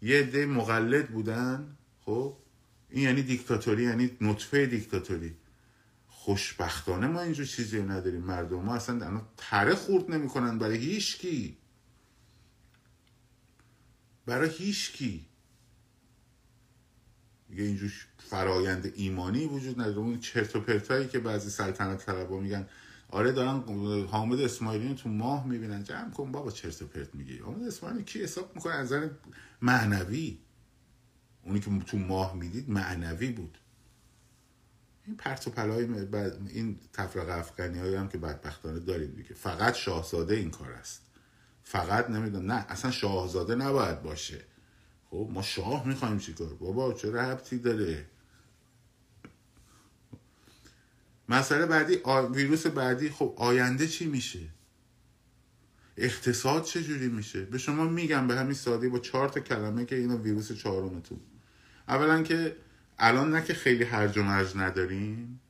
[0.03, 2.37] یه عده مقلد بودن خب؟
[2.91, 5.37] این یعنی دیکتاتوری یعنی نطفه دیکتاتوری.
[6.09, 8.21] خوشبختانه ما اینجور چیزی نداریم.
[8.21, 10.59] مردم ما اصلا تره خورد نمی‌کنن.
[10.59, 11.57] برای هیچ کی.
[14.27, 15.27] برای هیچ کی.
[17.51, 17.93] اینجور
[18.31, 19.99] فرایند ایمانی وجود نداره.
[19.99, 22.67] اون چرت و پرتایی که بعضی سلطنت طلبا میگن
[23.11, 23.61] آره دارن
[24.07, 25.85] حامد اسماعیلی تو ماه می‌بینن.
[25.85, 27.39] جمع کن بابا چرت و پرت میگی.
[27.39, 29.09] حامد اسماعیلی کی حساب می‌کنه؟ از نظر
[29.63, 30.39] معنوی.
[31.45, 33.59] اونی که تو ماه می‌دید معنوی بود.
[35.07, 35.85] این پرت و پلای
[36.49, 41.03] این تفرق افغانی هایی هم که بدبختانه داریم دیگه فقط شاهزاده این کار است.
[41.63, 42.53] فقط نمی‌دونم.
[42.53, 44.41] نه اصلا شاهزاده نباید باشه.
[45.11, 48.07] خب ما شاه می‌خوایم چیکار؟ بابا چه ربطی داره؟
[51.29, 52.01] مسئله بعدی
[52.35, 54.39] ویروس بعدی خب آینده چی میشه؟
[55.97, 60.17] اقتصاد چجوری میشه؟ به شما میگم به همین سادی با چهار تا کلمه که اینا
[60.17, 61.21] ویروس چهارمتون.
[61.89, 62.57] اولا که
[62.99, 65.41] الان نه که خیلی هرج و مرج نداریم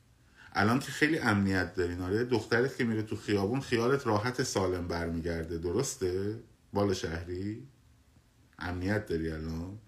[0.53, 2.01] الان که خیلی امنیت دارین.
[2.01, 5.57] آره دخترت که میره تو خیابون خیالت راحت سالم برمیگرده.
[5.57, 6.39] درسته؟
[6.73, 7.67] بالا شهری؟
[8.59, 9.79] امنیت داری الان؟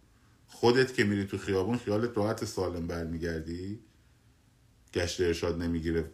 [0.48, 3.80] خودت که میری تو خیابون خیالت راحت سالم برمیگردی؟
[4.94, 6.12] گشت ارشاد نمی‌گیره.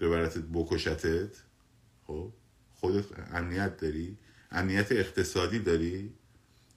[0.00, 1.36] ببرتت بکشتت.
[2.06, 2.32] خب؟
[2.74, 3.04] خودت
[3.34, 4.18] امنیت داری؟
[4.50, 6.12] امنیت اقتصادی داری؟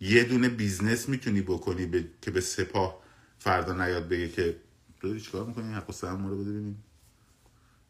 [0.01, 3.03] یه دونه business می‌تونی بکنی که به سپاه
[3.39, 4.59] فردا نیاد بگه که
[4.99, 6.83] تو چیکار می‌کنی؟ حق و رو ببینیم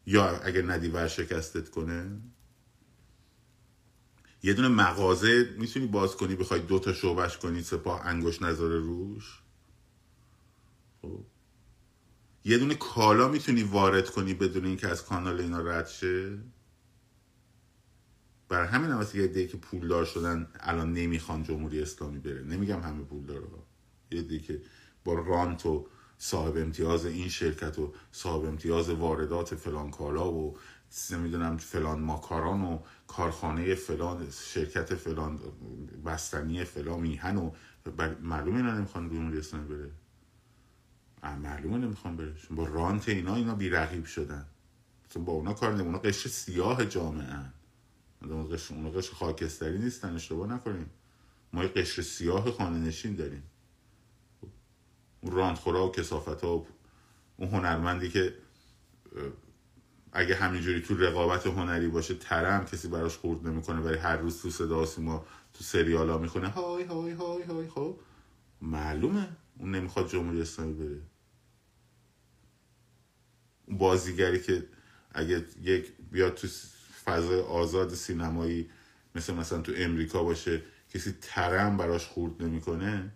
[0.06, 2.20] یا اگر ندی ورشکستت کنه.
[4.42, 9.42] یه دونه مغازه می‌تونی باز کنی بخوای دوتا شعبش کنی سپاه انگشت میذاره روش.
[11.02, 11.24] خب؟
[12.44, 16.38] یه دونه کالا می‌تونی وارد کنی بدون اینکه از کانال اینا رد شه؟
[18.48, 22.42] بر همین هم یه دیگه که پولدار شدن الان نمی‌خوان جمهوری اسلامی بره.
[22.42, 23.66] نمیگم همه پولدار ها
[24.10, 24.62] یه دیگه که
[25.04, 25.86] با رانت و
[26.18, 30.56] صاحب امتیاز این شرکت و صاحب امتیاز واردات فلان کالا و
[31.10, 35.40] نمی‌دونم فلان ماکاران و کارخانه فلان شرکت فلان
[36.06, 37.50] بستنی فلان میهن و
[38.22, 39.90] معلومه اینا نمی‌خوان جمهوری اسلامی بره.
[41.32, 44.46] معلومه نمی‌خوان بره با رانت اینا اینا بیرقیب شدن.
[45.14, 47.52] با اونا کار نمونه اونا قشر سیاه جامعه هن.
[48.52, 50.14] قشر, اونا قشر خاکستری نیستن.
[50.14, 50.90] اشتباه نکنیم.
[51.52, 53.42] ما یه قشر سیاه خانه نشین داریم.
[55.20, 56.66] اون راندخورا و کسافت ها و
[57.36, 58.34] اون هنرمندی که
[60.12, 64.50] اگه همینجوری تو رقابت هنری باشه ترم کسی براش خورد نمی‌کنه ولی هر روز تو
[64.50, 66.48] صدا ما تو سریال ها می‌خونه.
[66.48, 67.98] های های های های خب؟
[68.60, 69.28] معلومه.
[69.58, 71.00] اون نمی‌خواد جمهوری اسلامی بره.
[73.68, 74.66] بازیگری که
[75.10, 76.48] اگه یک بیاد تو
[77.04, 78.70] فضای آزاد سینمایی
[79.14, 83.12] مثل مثلا تو امریکا باشه کسی ترم براش خورد نمی‌کنه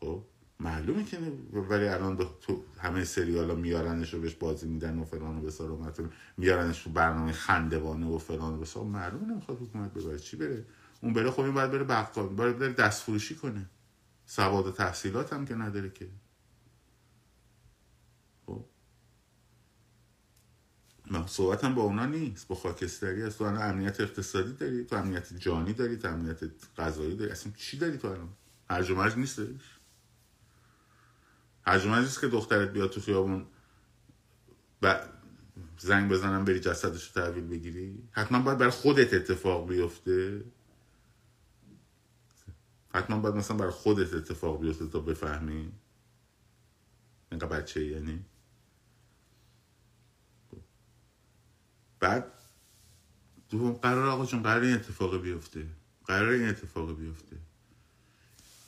[0.00, 0.22] خب
[0.60, 1.18] معلومه که
[1.52, 5.94] ولی الان تو همه سریالا میارنش رو بهش بازی میدن و فلان و بسار
[6.36, 8.84] میارنش تو برنامه خندوانه و فلان و بسار.
[8.84, 10.64] معلومه نمی‌خواد حکومت ببره چی بره.
[11.00, 13.70] اون بره خب این باید بره بقال باید بره دست فروشی کنه.
[14.26, 16.08] سواد و تحصیلات هم که نداره که
[18.46, 18.64] خب
[21.26, 22.48] صحبت هم با اونا نیست.
[22.48, 23.38] با خاکستری هست.
[23.38, 26.40] تو امنیت اقتصادی داری تو امنیت جانی داری تو امنیت
[26.78, 27.30] غذایی داری.
[27.30, 28.28] اصلا چی داری تو الان؟
[28.70, 29.78] هرج و نیستش.
[31.66, 33.46] هرج که دخترت بیاد تو خیابون
[34.82, 34.96] ب...
[35.78, 40.44] زنگ بزنم بری جسدش رو تحویل بگیری؟ حتما باید برای خودت اتفاق بیفته.
[42.88, 45.72] حتما باید مثلا برای خودت اتفاق بیفته تا بفهمی.
[47.30, 48.24] اینقدر بچه یعنی؟
[52.00, 52.32] بعد
[53.50, 55.66] دوم قرار آقا چون قرار این اتفاق بیفته.
[56.06, 57.36] قرار این اتفاق بیفته.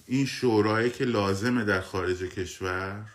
[0.07, 3.11] این شورایی که لازمه در خارج کشور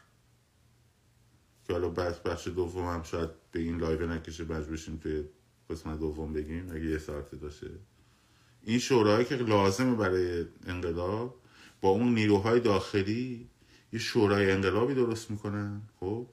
[1.68, 5.24] که حالا بس بخش دوم هم شاید به این لایو نکشه بج بشیم توی
[5.70, 7.70] قسمت دوم بگیم اگه یه ساعت داشته
[8.64, 11.40] این شورایی که لازمه برای انقلاب
[11.82, 13.50] با اون نیروهای داخلی
[13.94, 16.28] یه شورای انقلابی درست می‌کنن خب؟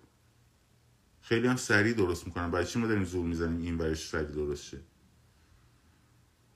[1.30, 2.50] خیلی هم سریع درست می‌کنن.
[2.50, 4.80] برای چی ما داریم زور می‌زنیم این برای سریع درست شه؟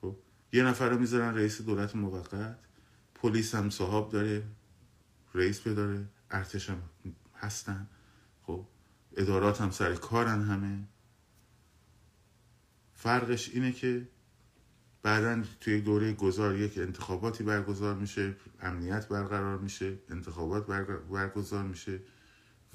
[0.01, 0.17] خب
[0.53, 2.59] یه نفر رو می‌ذارن رئیس دولت موقت
[3.15, 4.43] پلیس هم صحاب داره
[5.33, 6.81] رئیس داره ارتش هم
[7.35, 7.89] هستن.
[8.43, 8.67] خب
[9.17, 10.87] ادارات هم سر کارن همه.
[12.93, 14.09] فرقش اینه که
[15.03, 20.67] بعدا توی دوره گذار یک انتخاباتی برگزار میشه امنیت برقرار میشه انتخابات
[21.09, 21.99] برگزار میشه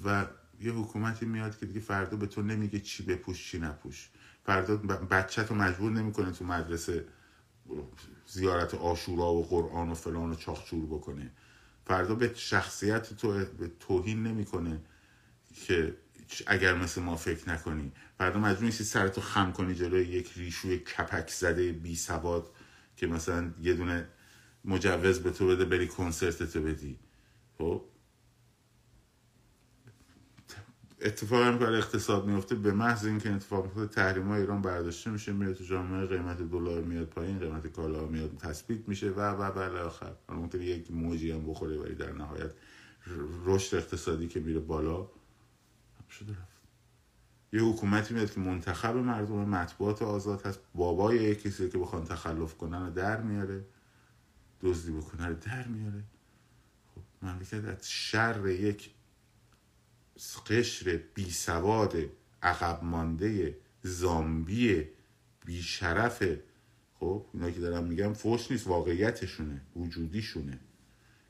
[0.05, 0.26] و
[0.61, 4.11] یه حکومتی میاد که دیگه فردا به تو نمیگه چی بپوش چی نپوش.
[4.44, 4.76] فردا
[5.11, 7.04] بچه تو مجبور نمی‌کنه تو مدرسه
[8.26, 11.30] زیارت آشورا و قرآن و فلان و چاخچور بکنه.
[11.86, 14.80] فردا به شخصیت تو به توهین نمی‌کنه
[15.54, 15.96] که
[16.46, 17.92] اگر مثل ما فکر نکنی.
[18.18, 22.50] فردا مجبور نیستی سرتو خم کنی جلوی یک ریشوی کپک زده بی سواد
[22.96, 24.08] که مثلا یه دونه
[24.64, 26.98] مجوز به تو بده بری کنسرت تو بدی.
[27.58, 27.84] خب؟
[31.03, 35.32] اتفاق هم کار اقتصاد میفته به محض اینکه اتفاق میفته تحریم های ایران برداشته میشه
[35.32, 39.76] میره تو جامعه قیمت دلار میاد پایین قیمت کالا میاد تثبیت میشه و و و
[39.76, 40.12] آخر.
[40.28, 42.53] ممکنه یک موجی هم بخوره ولی در نهایت
[43.44, 45.09] رشد اقتصادی که میره بالا
[46.11, 46.61] شده رفت.
[47.53, 50.61] یه حکومتی میاد که منتخب مردم مطبوعات آزاد هست.
[50.74, 53.64] بابای یک کسی که بخوان تخلف کنن و در میاره.
[54.62, 56.05] دزدی بکنه رو در میاره.
[56.94, 58.90] خب مملکت از شر یک
[60.47, 61.97] قشر بی سواد
[62.43, 64.87] عقب مانده زامبی
[65.47, 66.43] بی شرفه
[66.95, 70.59] خب اینا که دارم میگم فوش نیست واقعیتشونه وجودیشونه.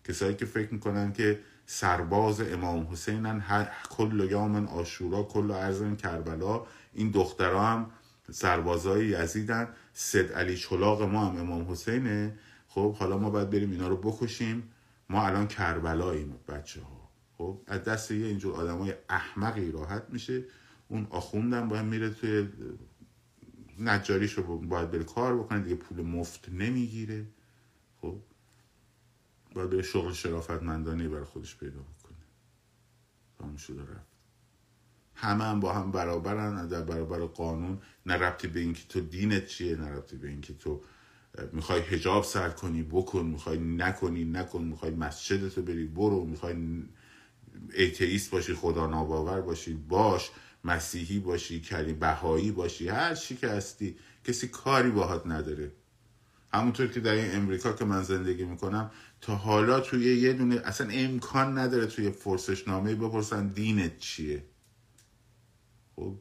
[0.04, 6.66] کسایی که فکر می‌کنن که سرباز امام حسینن هر کل یامن آشورا کل ارزن کربلا
[6.94, 7.90] این دخترها هم
[8.30, 9.68] سربازای یزیدن.
[9.92, 12.38] سید علی چلاق ما هم امام حسینه.
[12.68, 14.62] خب حالا ما باید بریم اینا رو بکشیم.
[15.08, 16.99] ما الان کربلاییم بچه ها
[17.40, 20.44] خب از دست یه اینجور آدمای احمقی راحت میشه.
[20.88, 22.48] اون آخوندم باید میره توی
[23.78, 27.26] نجاریش رو باید بره کار بکنه دیگه پول مفت نمی‌گیره.
[28.00, 28.20] خب
[29.54, 32.18] باید به شغل شرافتمندانه برای خودش پیدا بکنه.
[33.38, 34.10] تمام شده رفت.
[35.14, 39.76] همه هم با هم برابرن در برابر قانون نه ربطی به اینکه تو دینت چیه
[39.76, 40.82] نه ربطی به اینکه تو
[41.52, 46.82] می‌خوای هجاب سر کنی بکن می‌خوای نکنی نکن می‌خوای مسجدتو بری برو می‌خوای
[47.74, 50.30] ایتئیست باشی خدا ناباور باشی باش
[50.64, 55.72] مسیحی باشی کلی بهایی باشی هر چی که هستی کسی کاری باهات نداره.
[56.52, 58.90] همونطور که در این امریکا که من زندگی می‌کنم
[59.20, 64.44] تا حالا توی یه دونه اصلا امکان نداره توی فرسش نامه بپرسن دینت چیه.
[65.96, 66.16] خب؟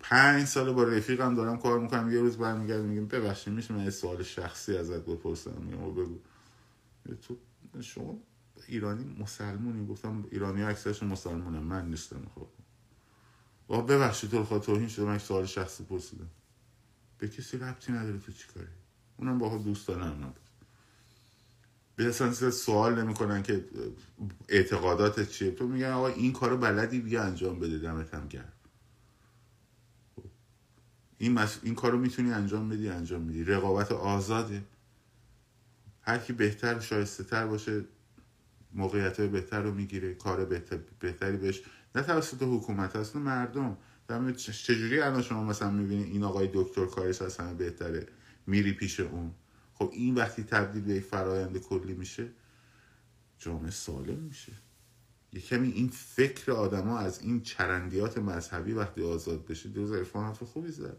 [0.00, 4.22] پنج سال با رفیقم دارم کار می‌کنم یه روز برمیگردم میگم ببخشید میشه من سوال
[4.22, 6.18] شخصی ازت بپرسم؟ میگم بگو.
[7.22, 7.36] تو
[7.80, 8.18] شما
[8.68, 9.86] ایرانی مسلمونی.
[9.86, 12.22] گفتم ایرانی ها اکثرشون مسلمونه من نیستم.
[12.34, 12.48] خب.
[13.70, 14.30] و ببخشید.
[14.30, 15.04] تو خواهد توهین شده.
[15.04, 16.30] من سوال شخصی پرسیدم.
[17.18, 18.66] به کسی ربطی نداره تو چی کاری؟
[19.16, 20.40] اونم با دوستانه هم نبود.
[21.96, 23.64] به اصلا سوال نمی‌کنن که
[24.48, 25.50] اعتقادات چیه.
[25.50, 27.78] تو میگن آقا این کارو بلدی بیا انجام بده.
[27.78, 28.52] دمت هم گرم.
[31.18, 31.58] این, مس...
[31.62, 33.44] این کارو می‌تونی انجام بدی انجام میدی.
[33.44, 34.64] رقابت آزاده.
[36.02, 37.84] هر کی بهتر شایسته تر باشه.
[38.76, 40.78] موقعیت بهتر رو می‌گیره کار بهتر...
[41.00, 41.62] بهتری بهش.
[41.94, 43.76] نه توسط حکومت اصلا مردم.
[44.36, 48.06] چجوری الان شما مثلا می‌بینی این آقای دکتر کارش از همه بهتره؟
[48.46, 49.30] میری پیش اون.
[49.74, 52.28] خب این وقتی تبدیل به یک فرایند کلی میشه
[53.38, 54.52] جامعه سالم میشه.
[55.32, 60.70] یه کمی این فکر آدما از این چرندیات مذهبی وقتی آزاد بشه دیروز عرفان خوبی
[60.70, 60.96] زد.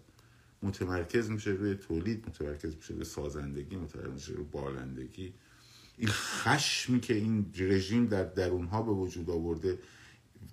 [0.64, 5.34] متمرکز میشه روی تولید متمرکز میشه روی سازندگی متمرکز میشه روی بالندگی.
[5.98, 9.80] این خشمی که این رژیم در درونها به وجود آورده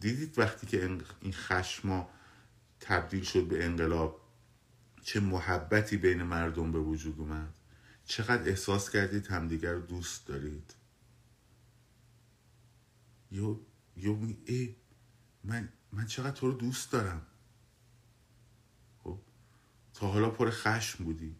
[0.00, 0.84] دیدید وقتی که
[1.20, 2.10] این خشما
[2.80, 4.20] تبدیل شد به انقلاب
[5.02, 7.58] چه محبتی بین مردم به وجود اومد؟
[8.04, 10.74] چقدر احساس کردید همدیگر دوست دارید؟
[13.30, 13.60] یو
[13.96, 14.76] یو ای
[15.44, 17.26] من من چقدر تو رو دوست دارم.
[19.04, 19.18] خب
[19.94, 21.36] تا حالا پر خشم بودی.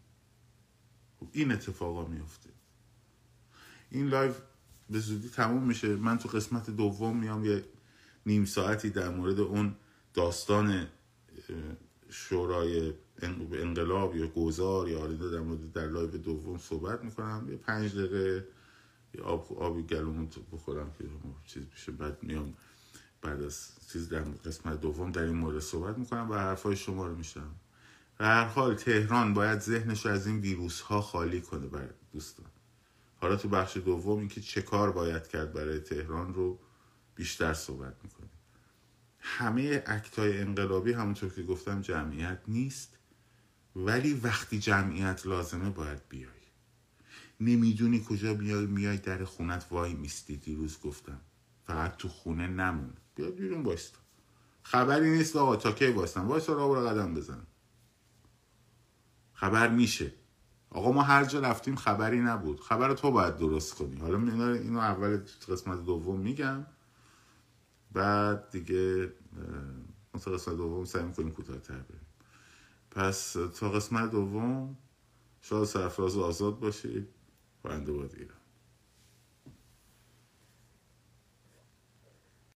[1.19, 2.54] خب این اتفاقا میفته
[3.95, 4.33] این لایو
[4.89, 5.95] به زودی تموم میشه.
[5.95, 7.63] من تو قسمت دوم میام یه
[8.25, 9.75] نیم ساعتی در مورد اون
[10.13, 10.87] داستان
[12.09, 17.47] شورای انقلاب یا گذار یا حالا در مورد در لایو دوم صحبت می‌کنم.
[17.49, 18.47] یه پنج دقیقه
[19.13, 21.05] یه آب آبی گلومون بخورم که
[21.45, 22.53] چیز میشه بعد میام
[23.21, 27.15] بعد از چیز در قسمت دوم در این مورد صحبت می‌کنم و حرفای شما رو
[27.15, 27.55] میشنوم
[28.19, 32.45] و هر حال تهران باید ذهنش از این ویروس ها خالی کنه بر دوستان.
[33.17, 36.59] حالا تو بخش دوم اینکه چه کار باید کرد برای تهران رو
[37.15, 38.29] بیشتر صحبت می‌کنیم.
[39.19, 42.97] همه اکتای انقلابی همونطور که گفتم جمعیت نیست
[43.75, 46.31] ولی وقتی جمعیت لازمه باید بیای.
[47.39, 50.37] نمی‌دونی کجا بیای میای در خونت وای میستی.
[50.37, 51.21] دیروز گفتم
[51.67, 52.93] فقط تو خونه نمون.
[53.15, 53.99] بیا بیرون بایستا
[54.63, 57.47] خبری نیست آقا تا کی بایستم وایستا را برو قدم بزن
[59.33, 60.11] خبر میشه.
[60.75, 62.59] آقا ما هر جا رفتیم خبری نبود.
[62.59, 63.97] خبر تو باید درست کنی.
[63.97, 64.17] حالا
[64.53, 66.65] اینو اول قسمت دوم میگم.
[67.91, 69.11] بعد دیگه
[70.21, 72.05] تا قسمت دوم سعی می‌کنیم کوتاه‌تر بریم.
[72.91, 74.77] پس تا قسمت دوم
[75.41, 77.07] شاد سرفراز آزاد باشید
[77.63, 78.44] و ایران.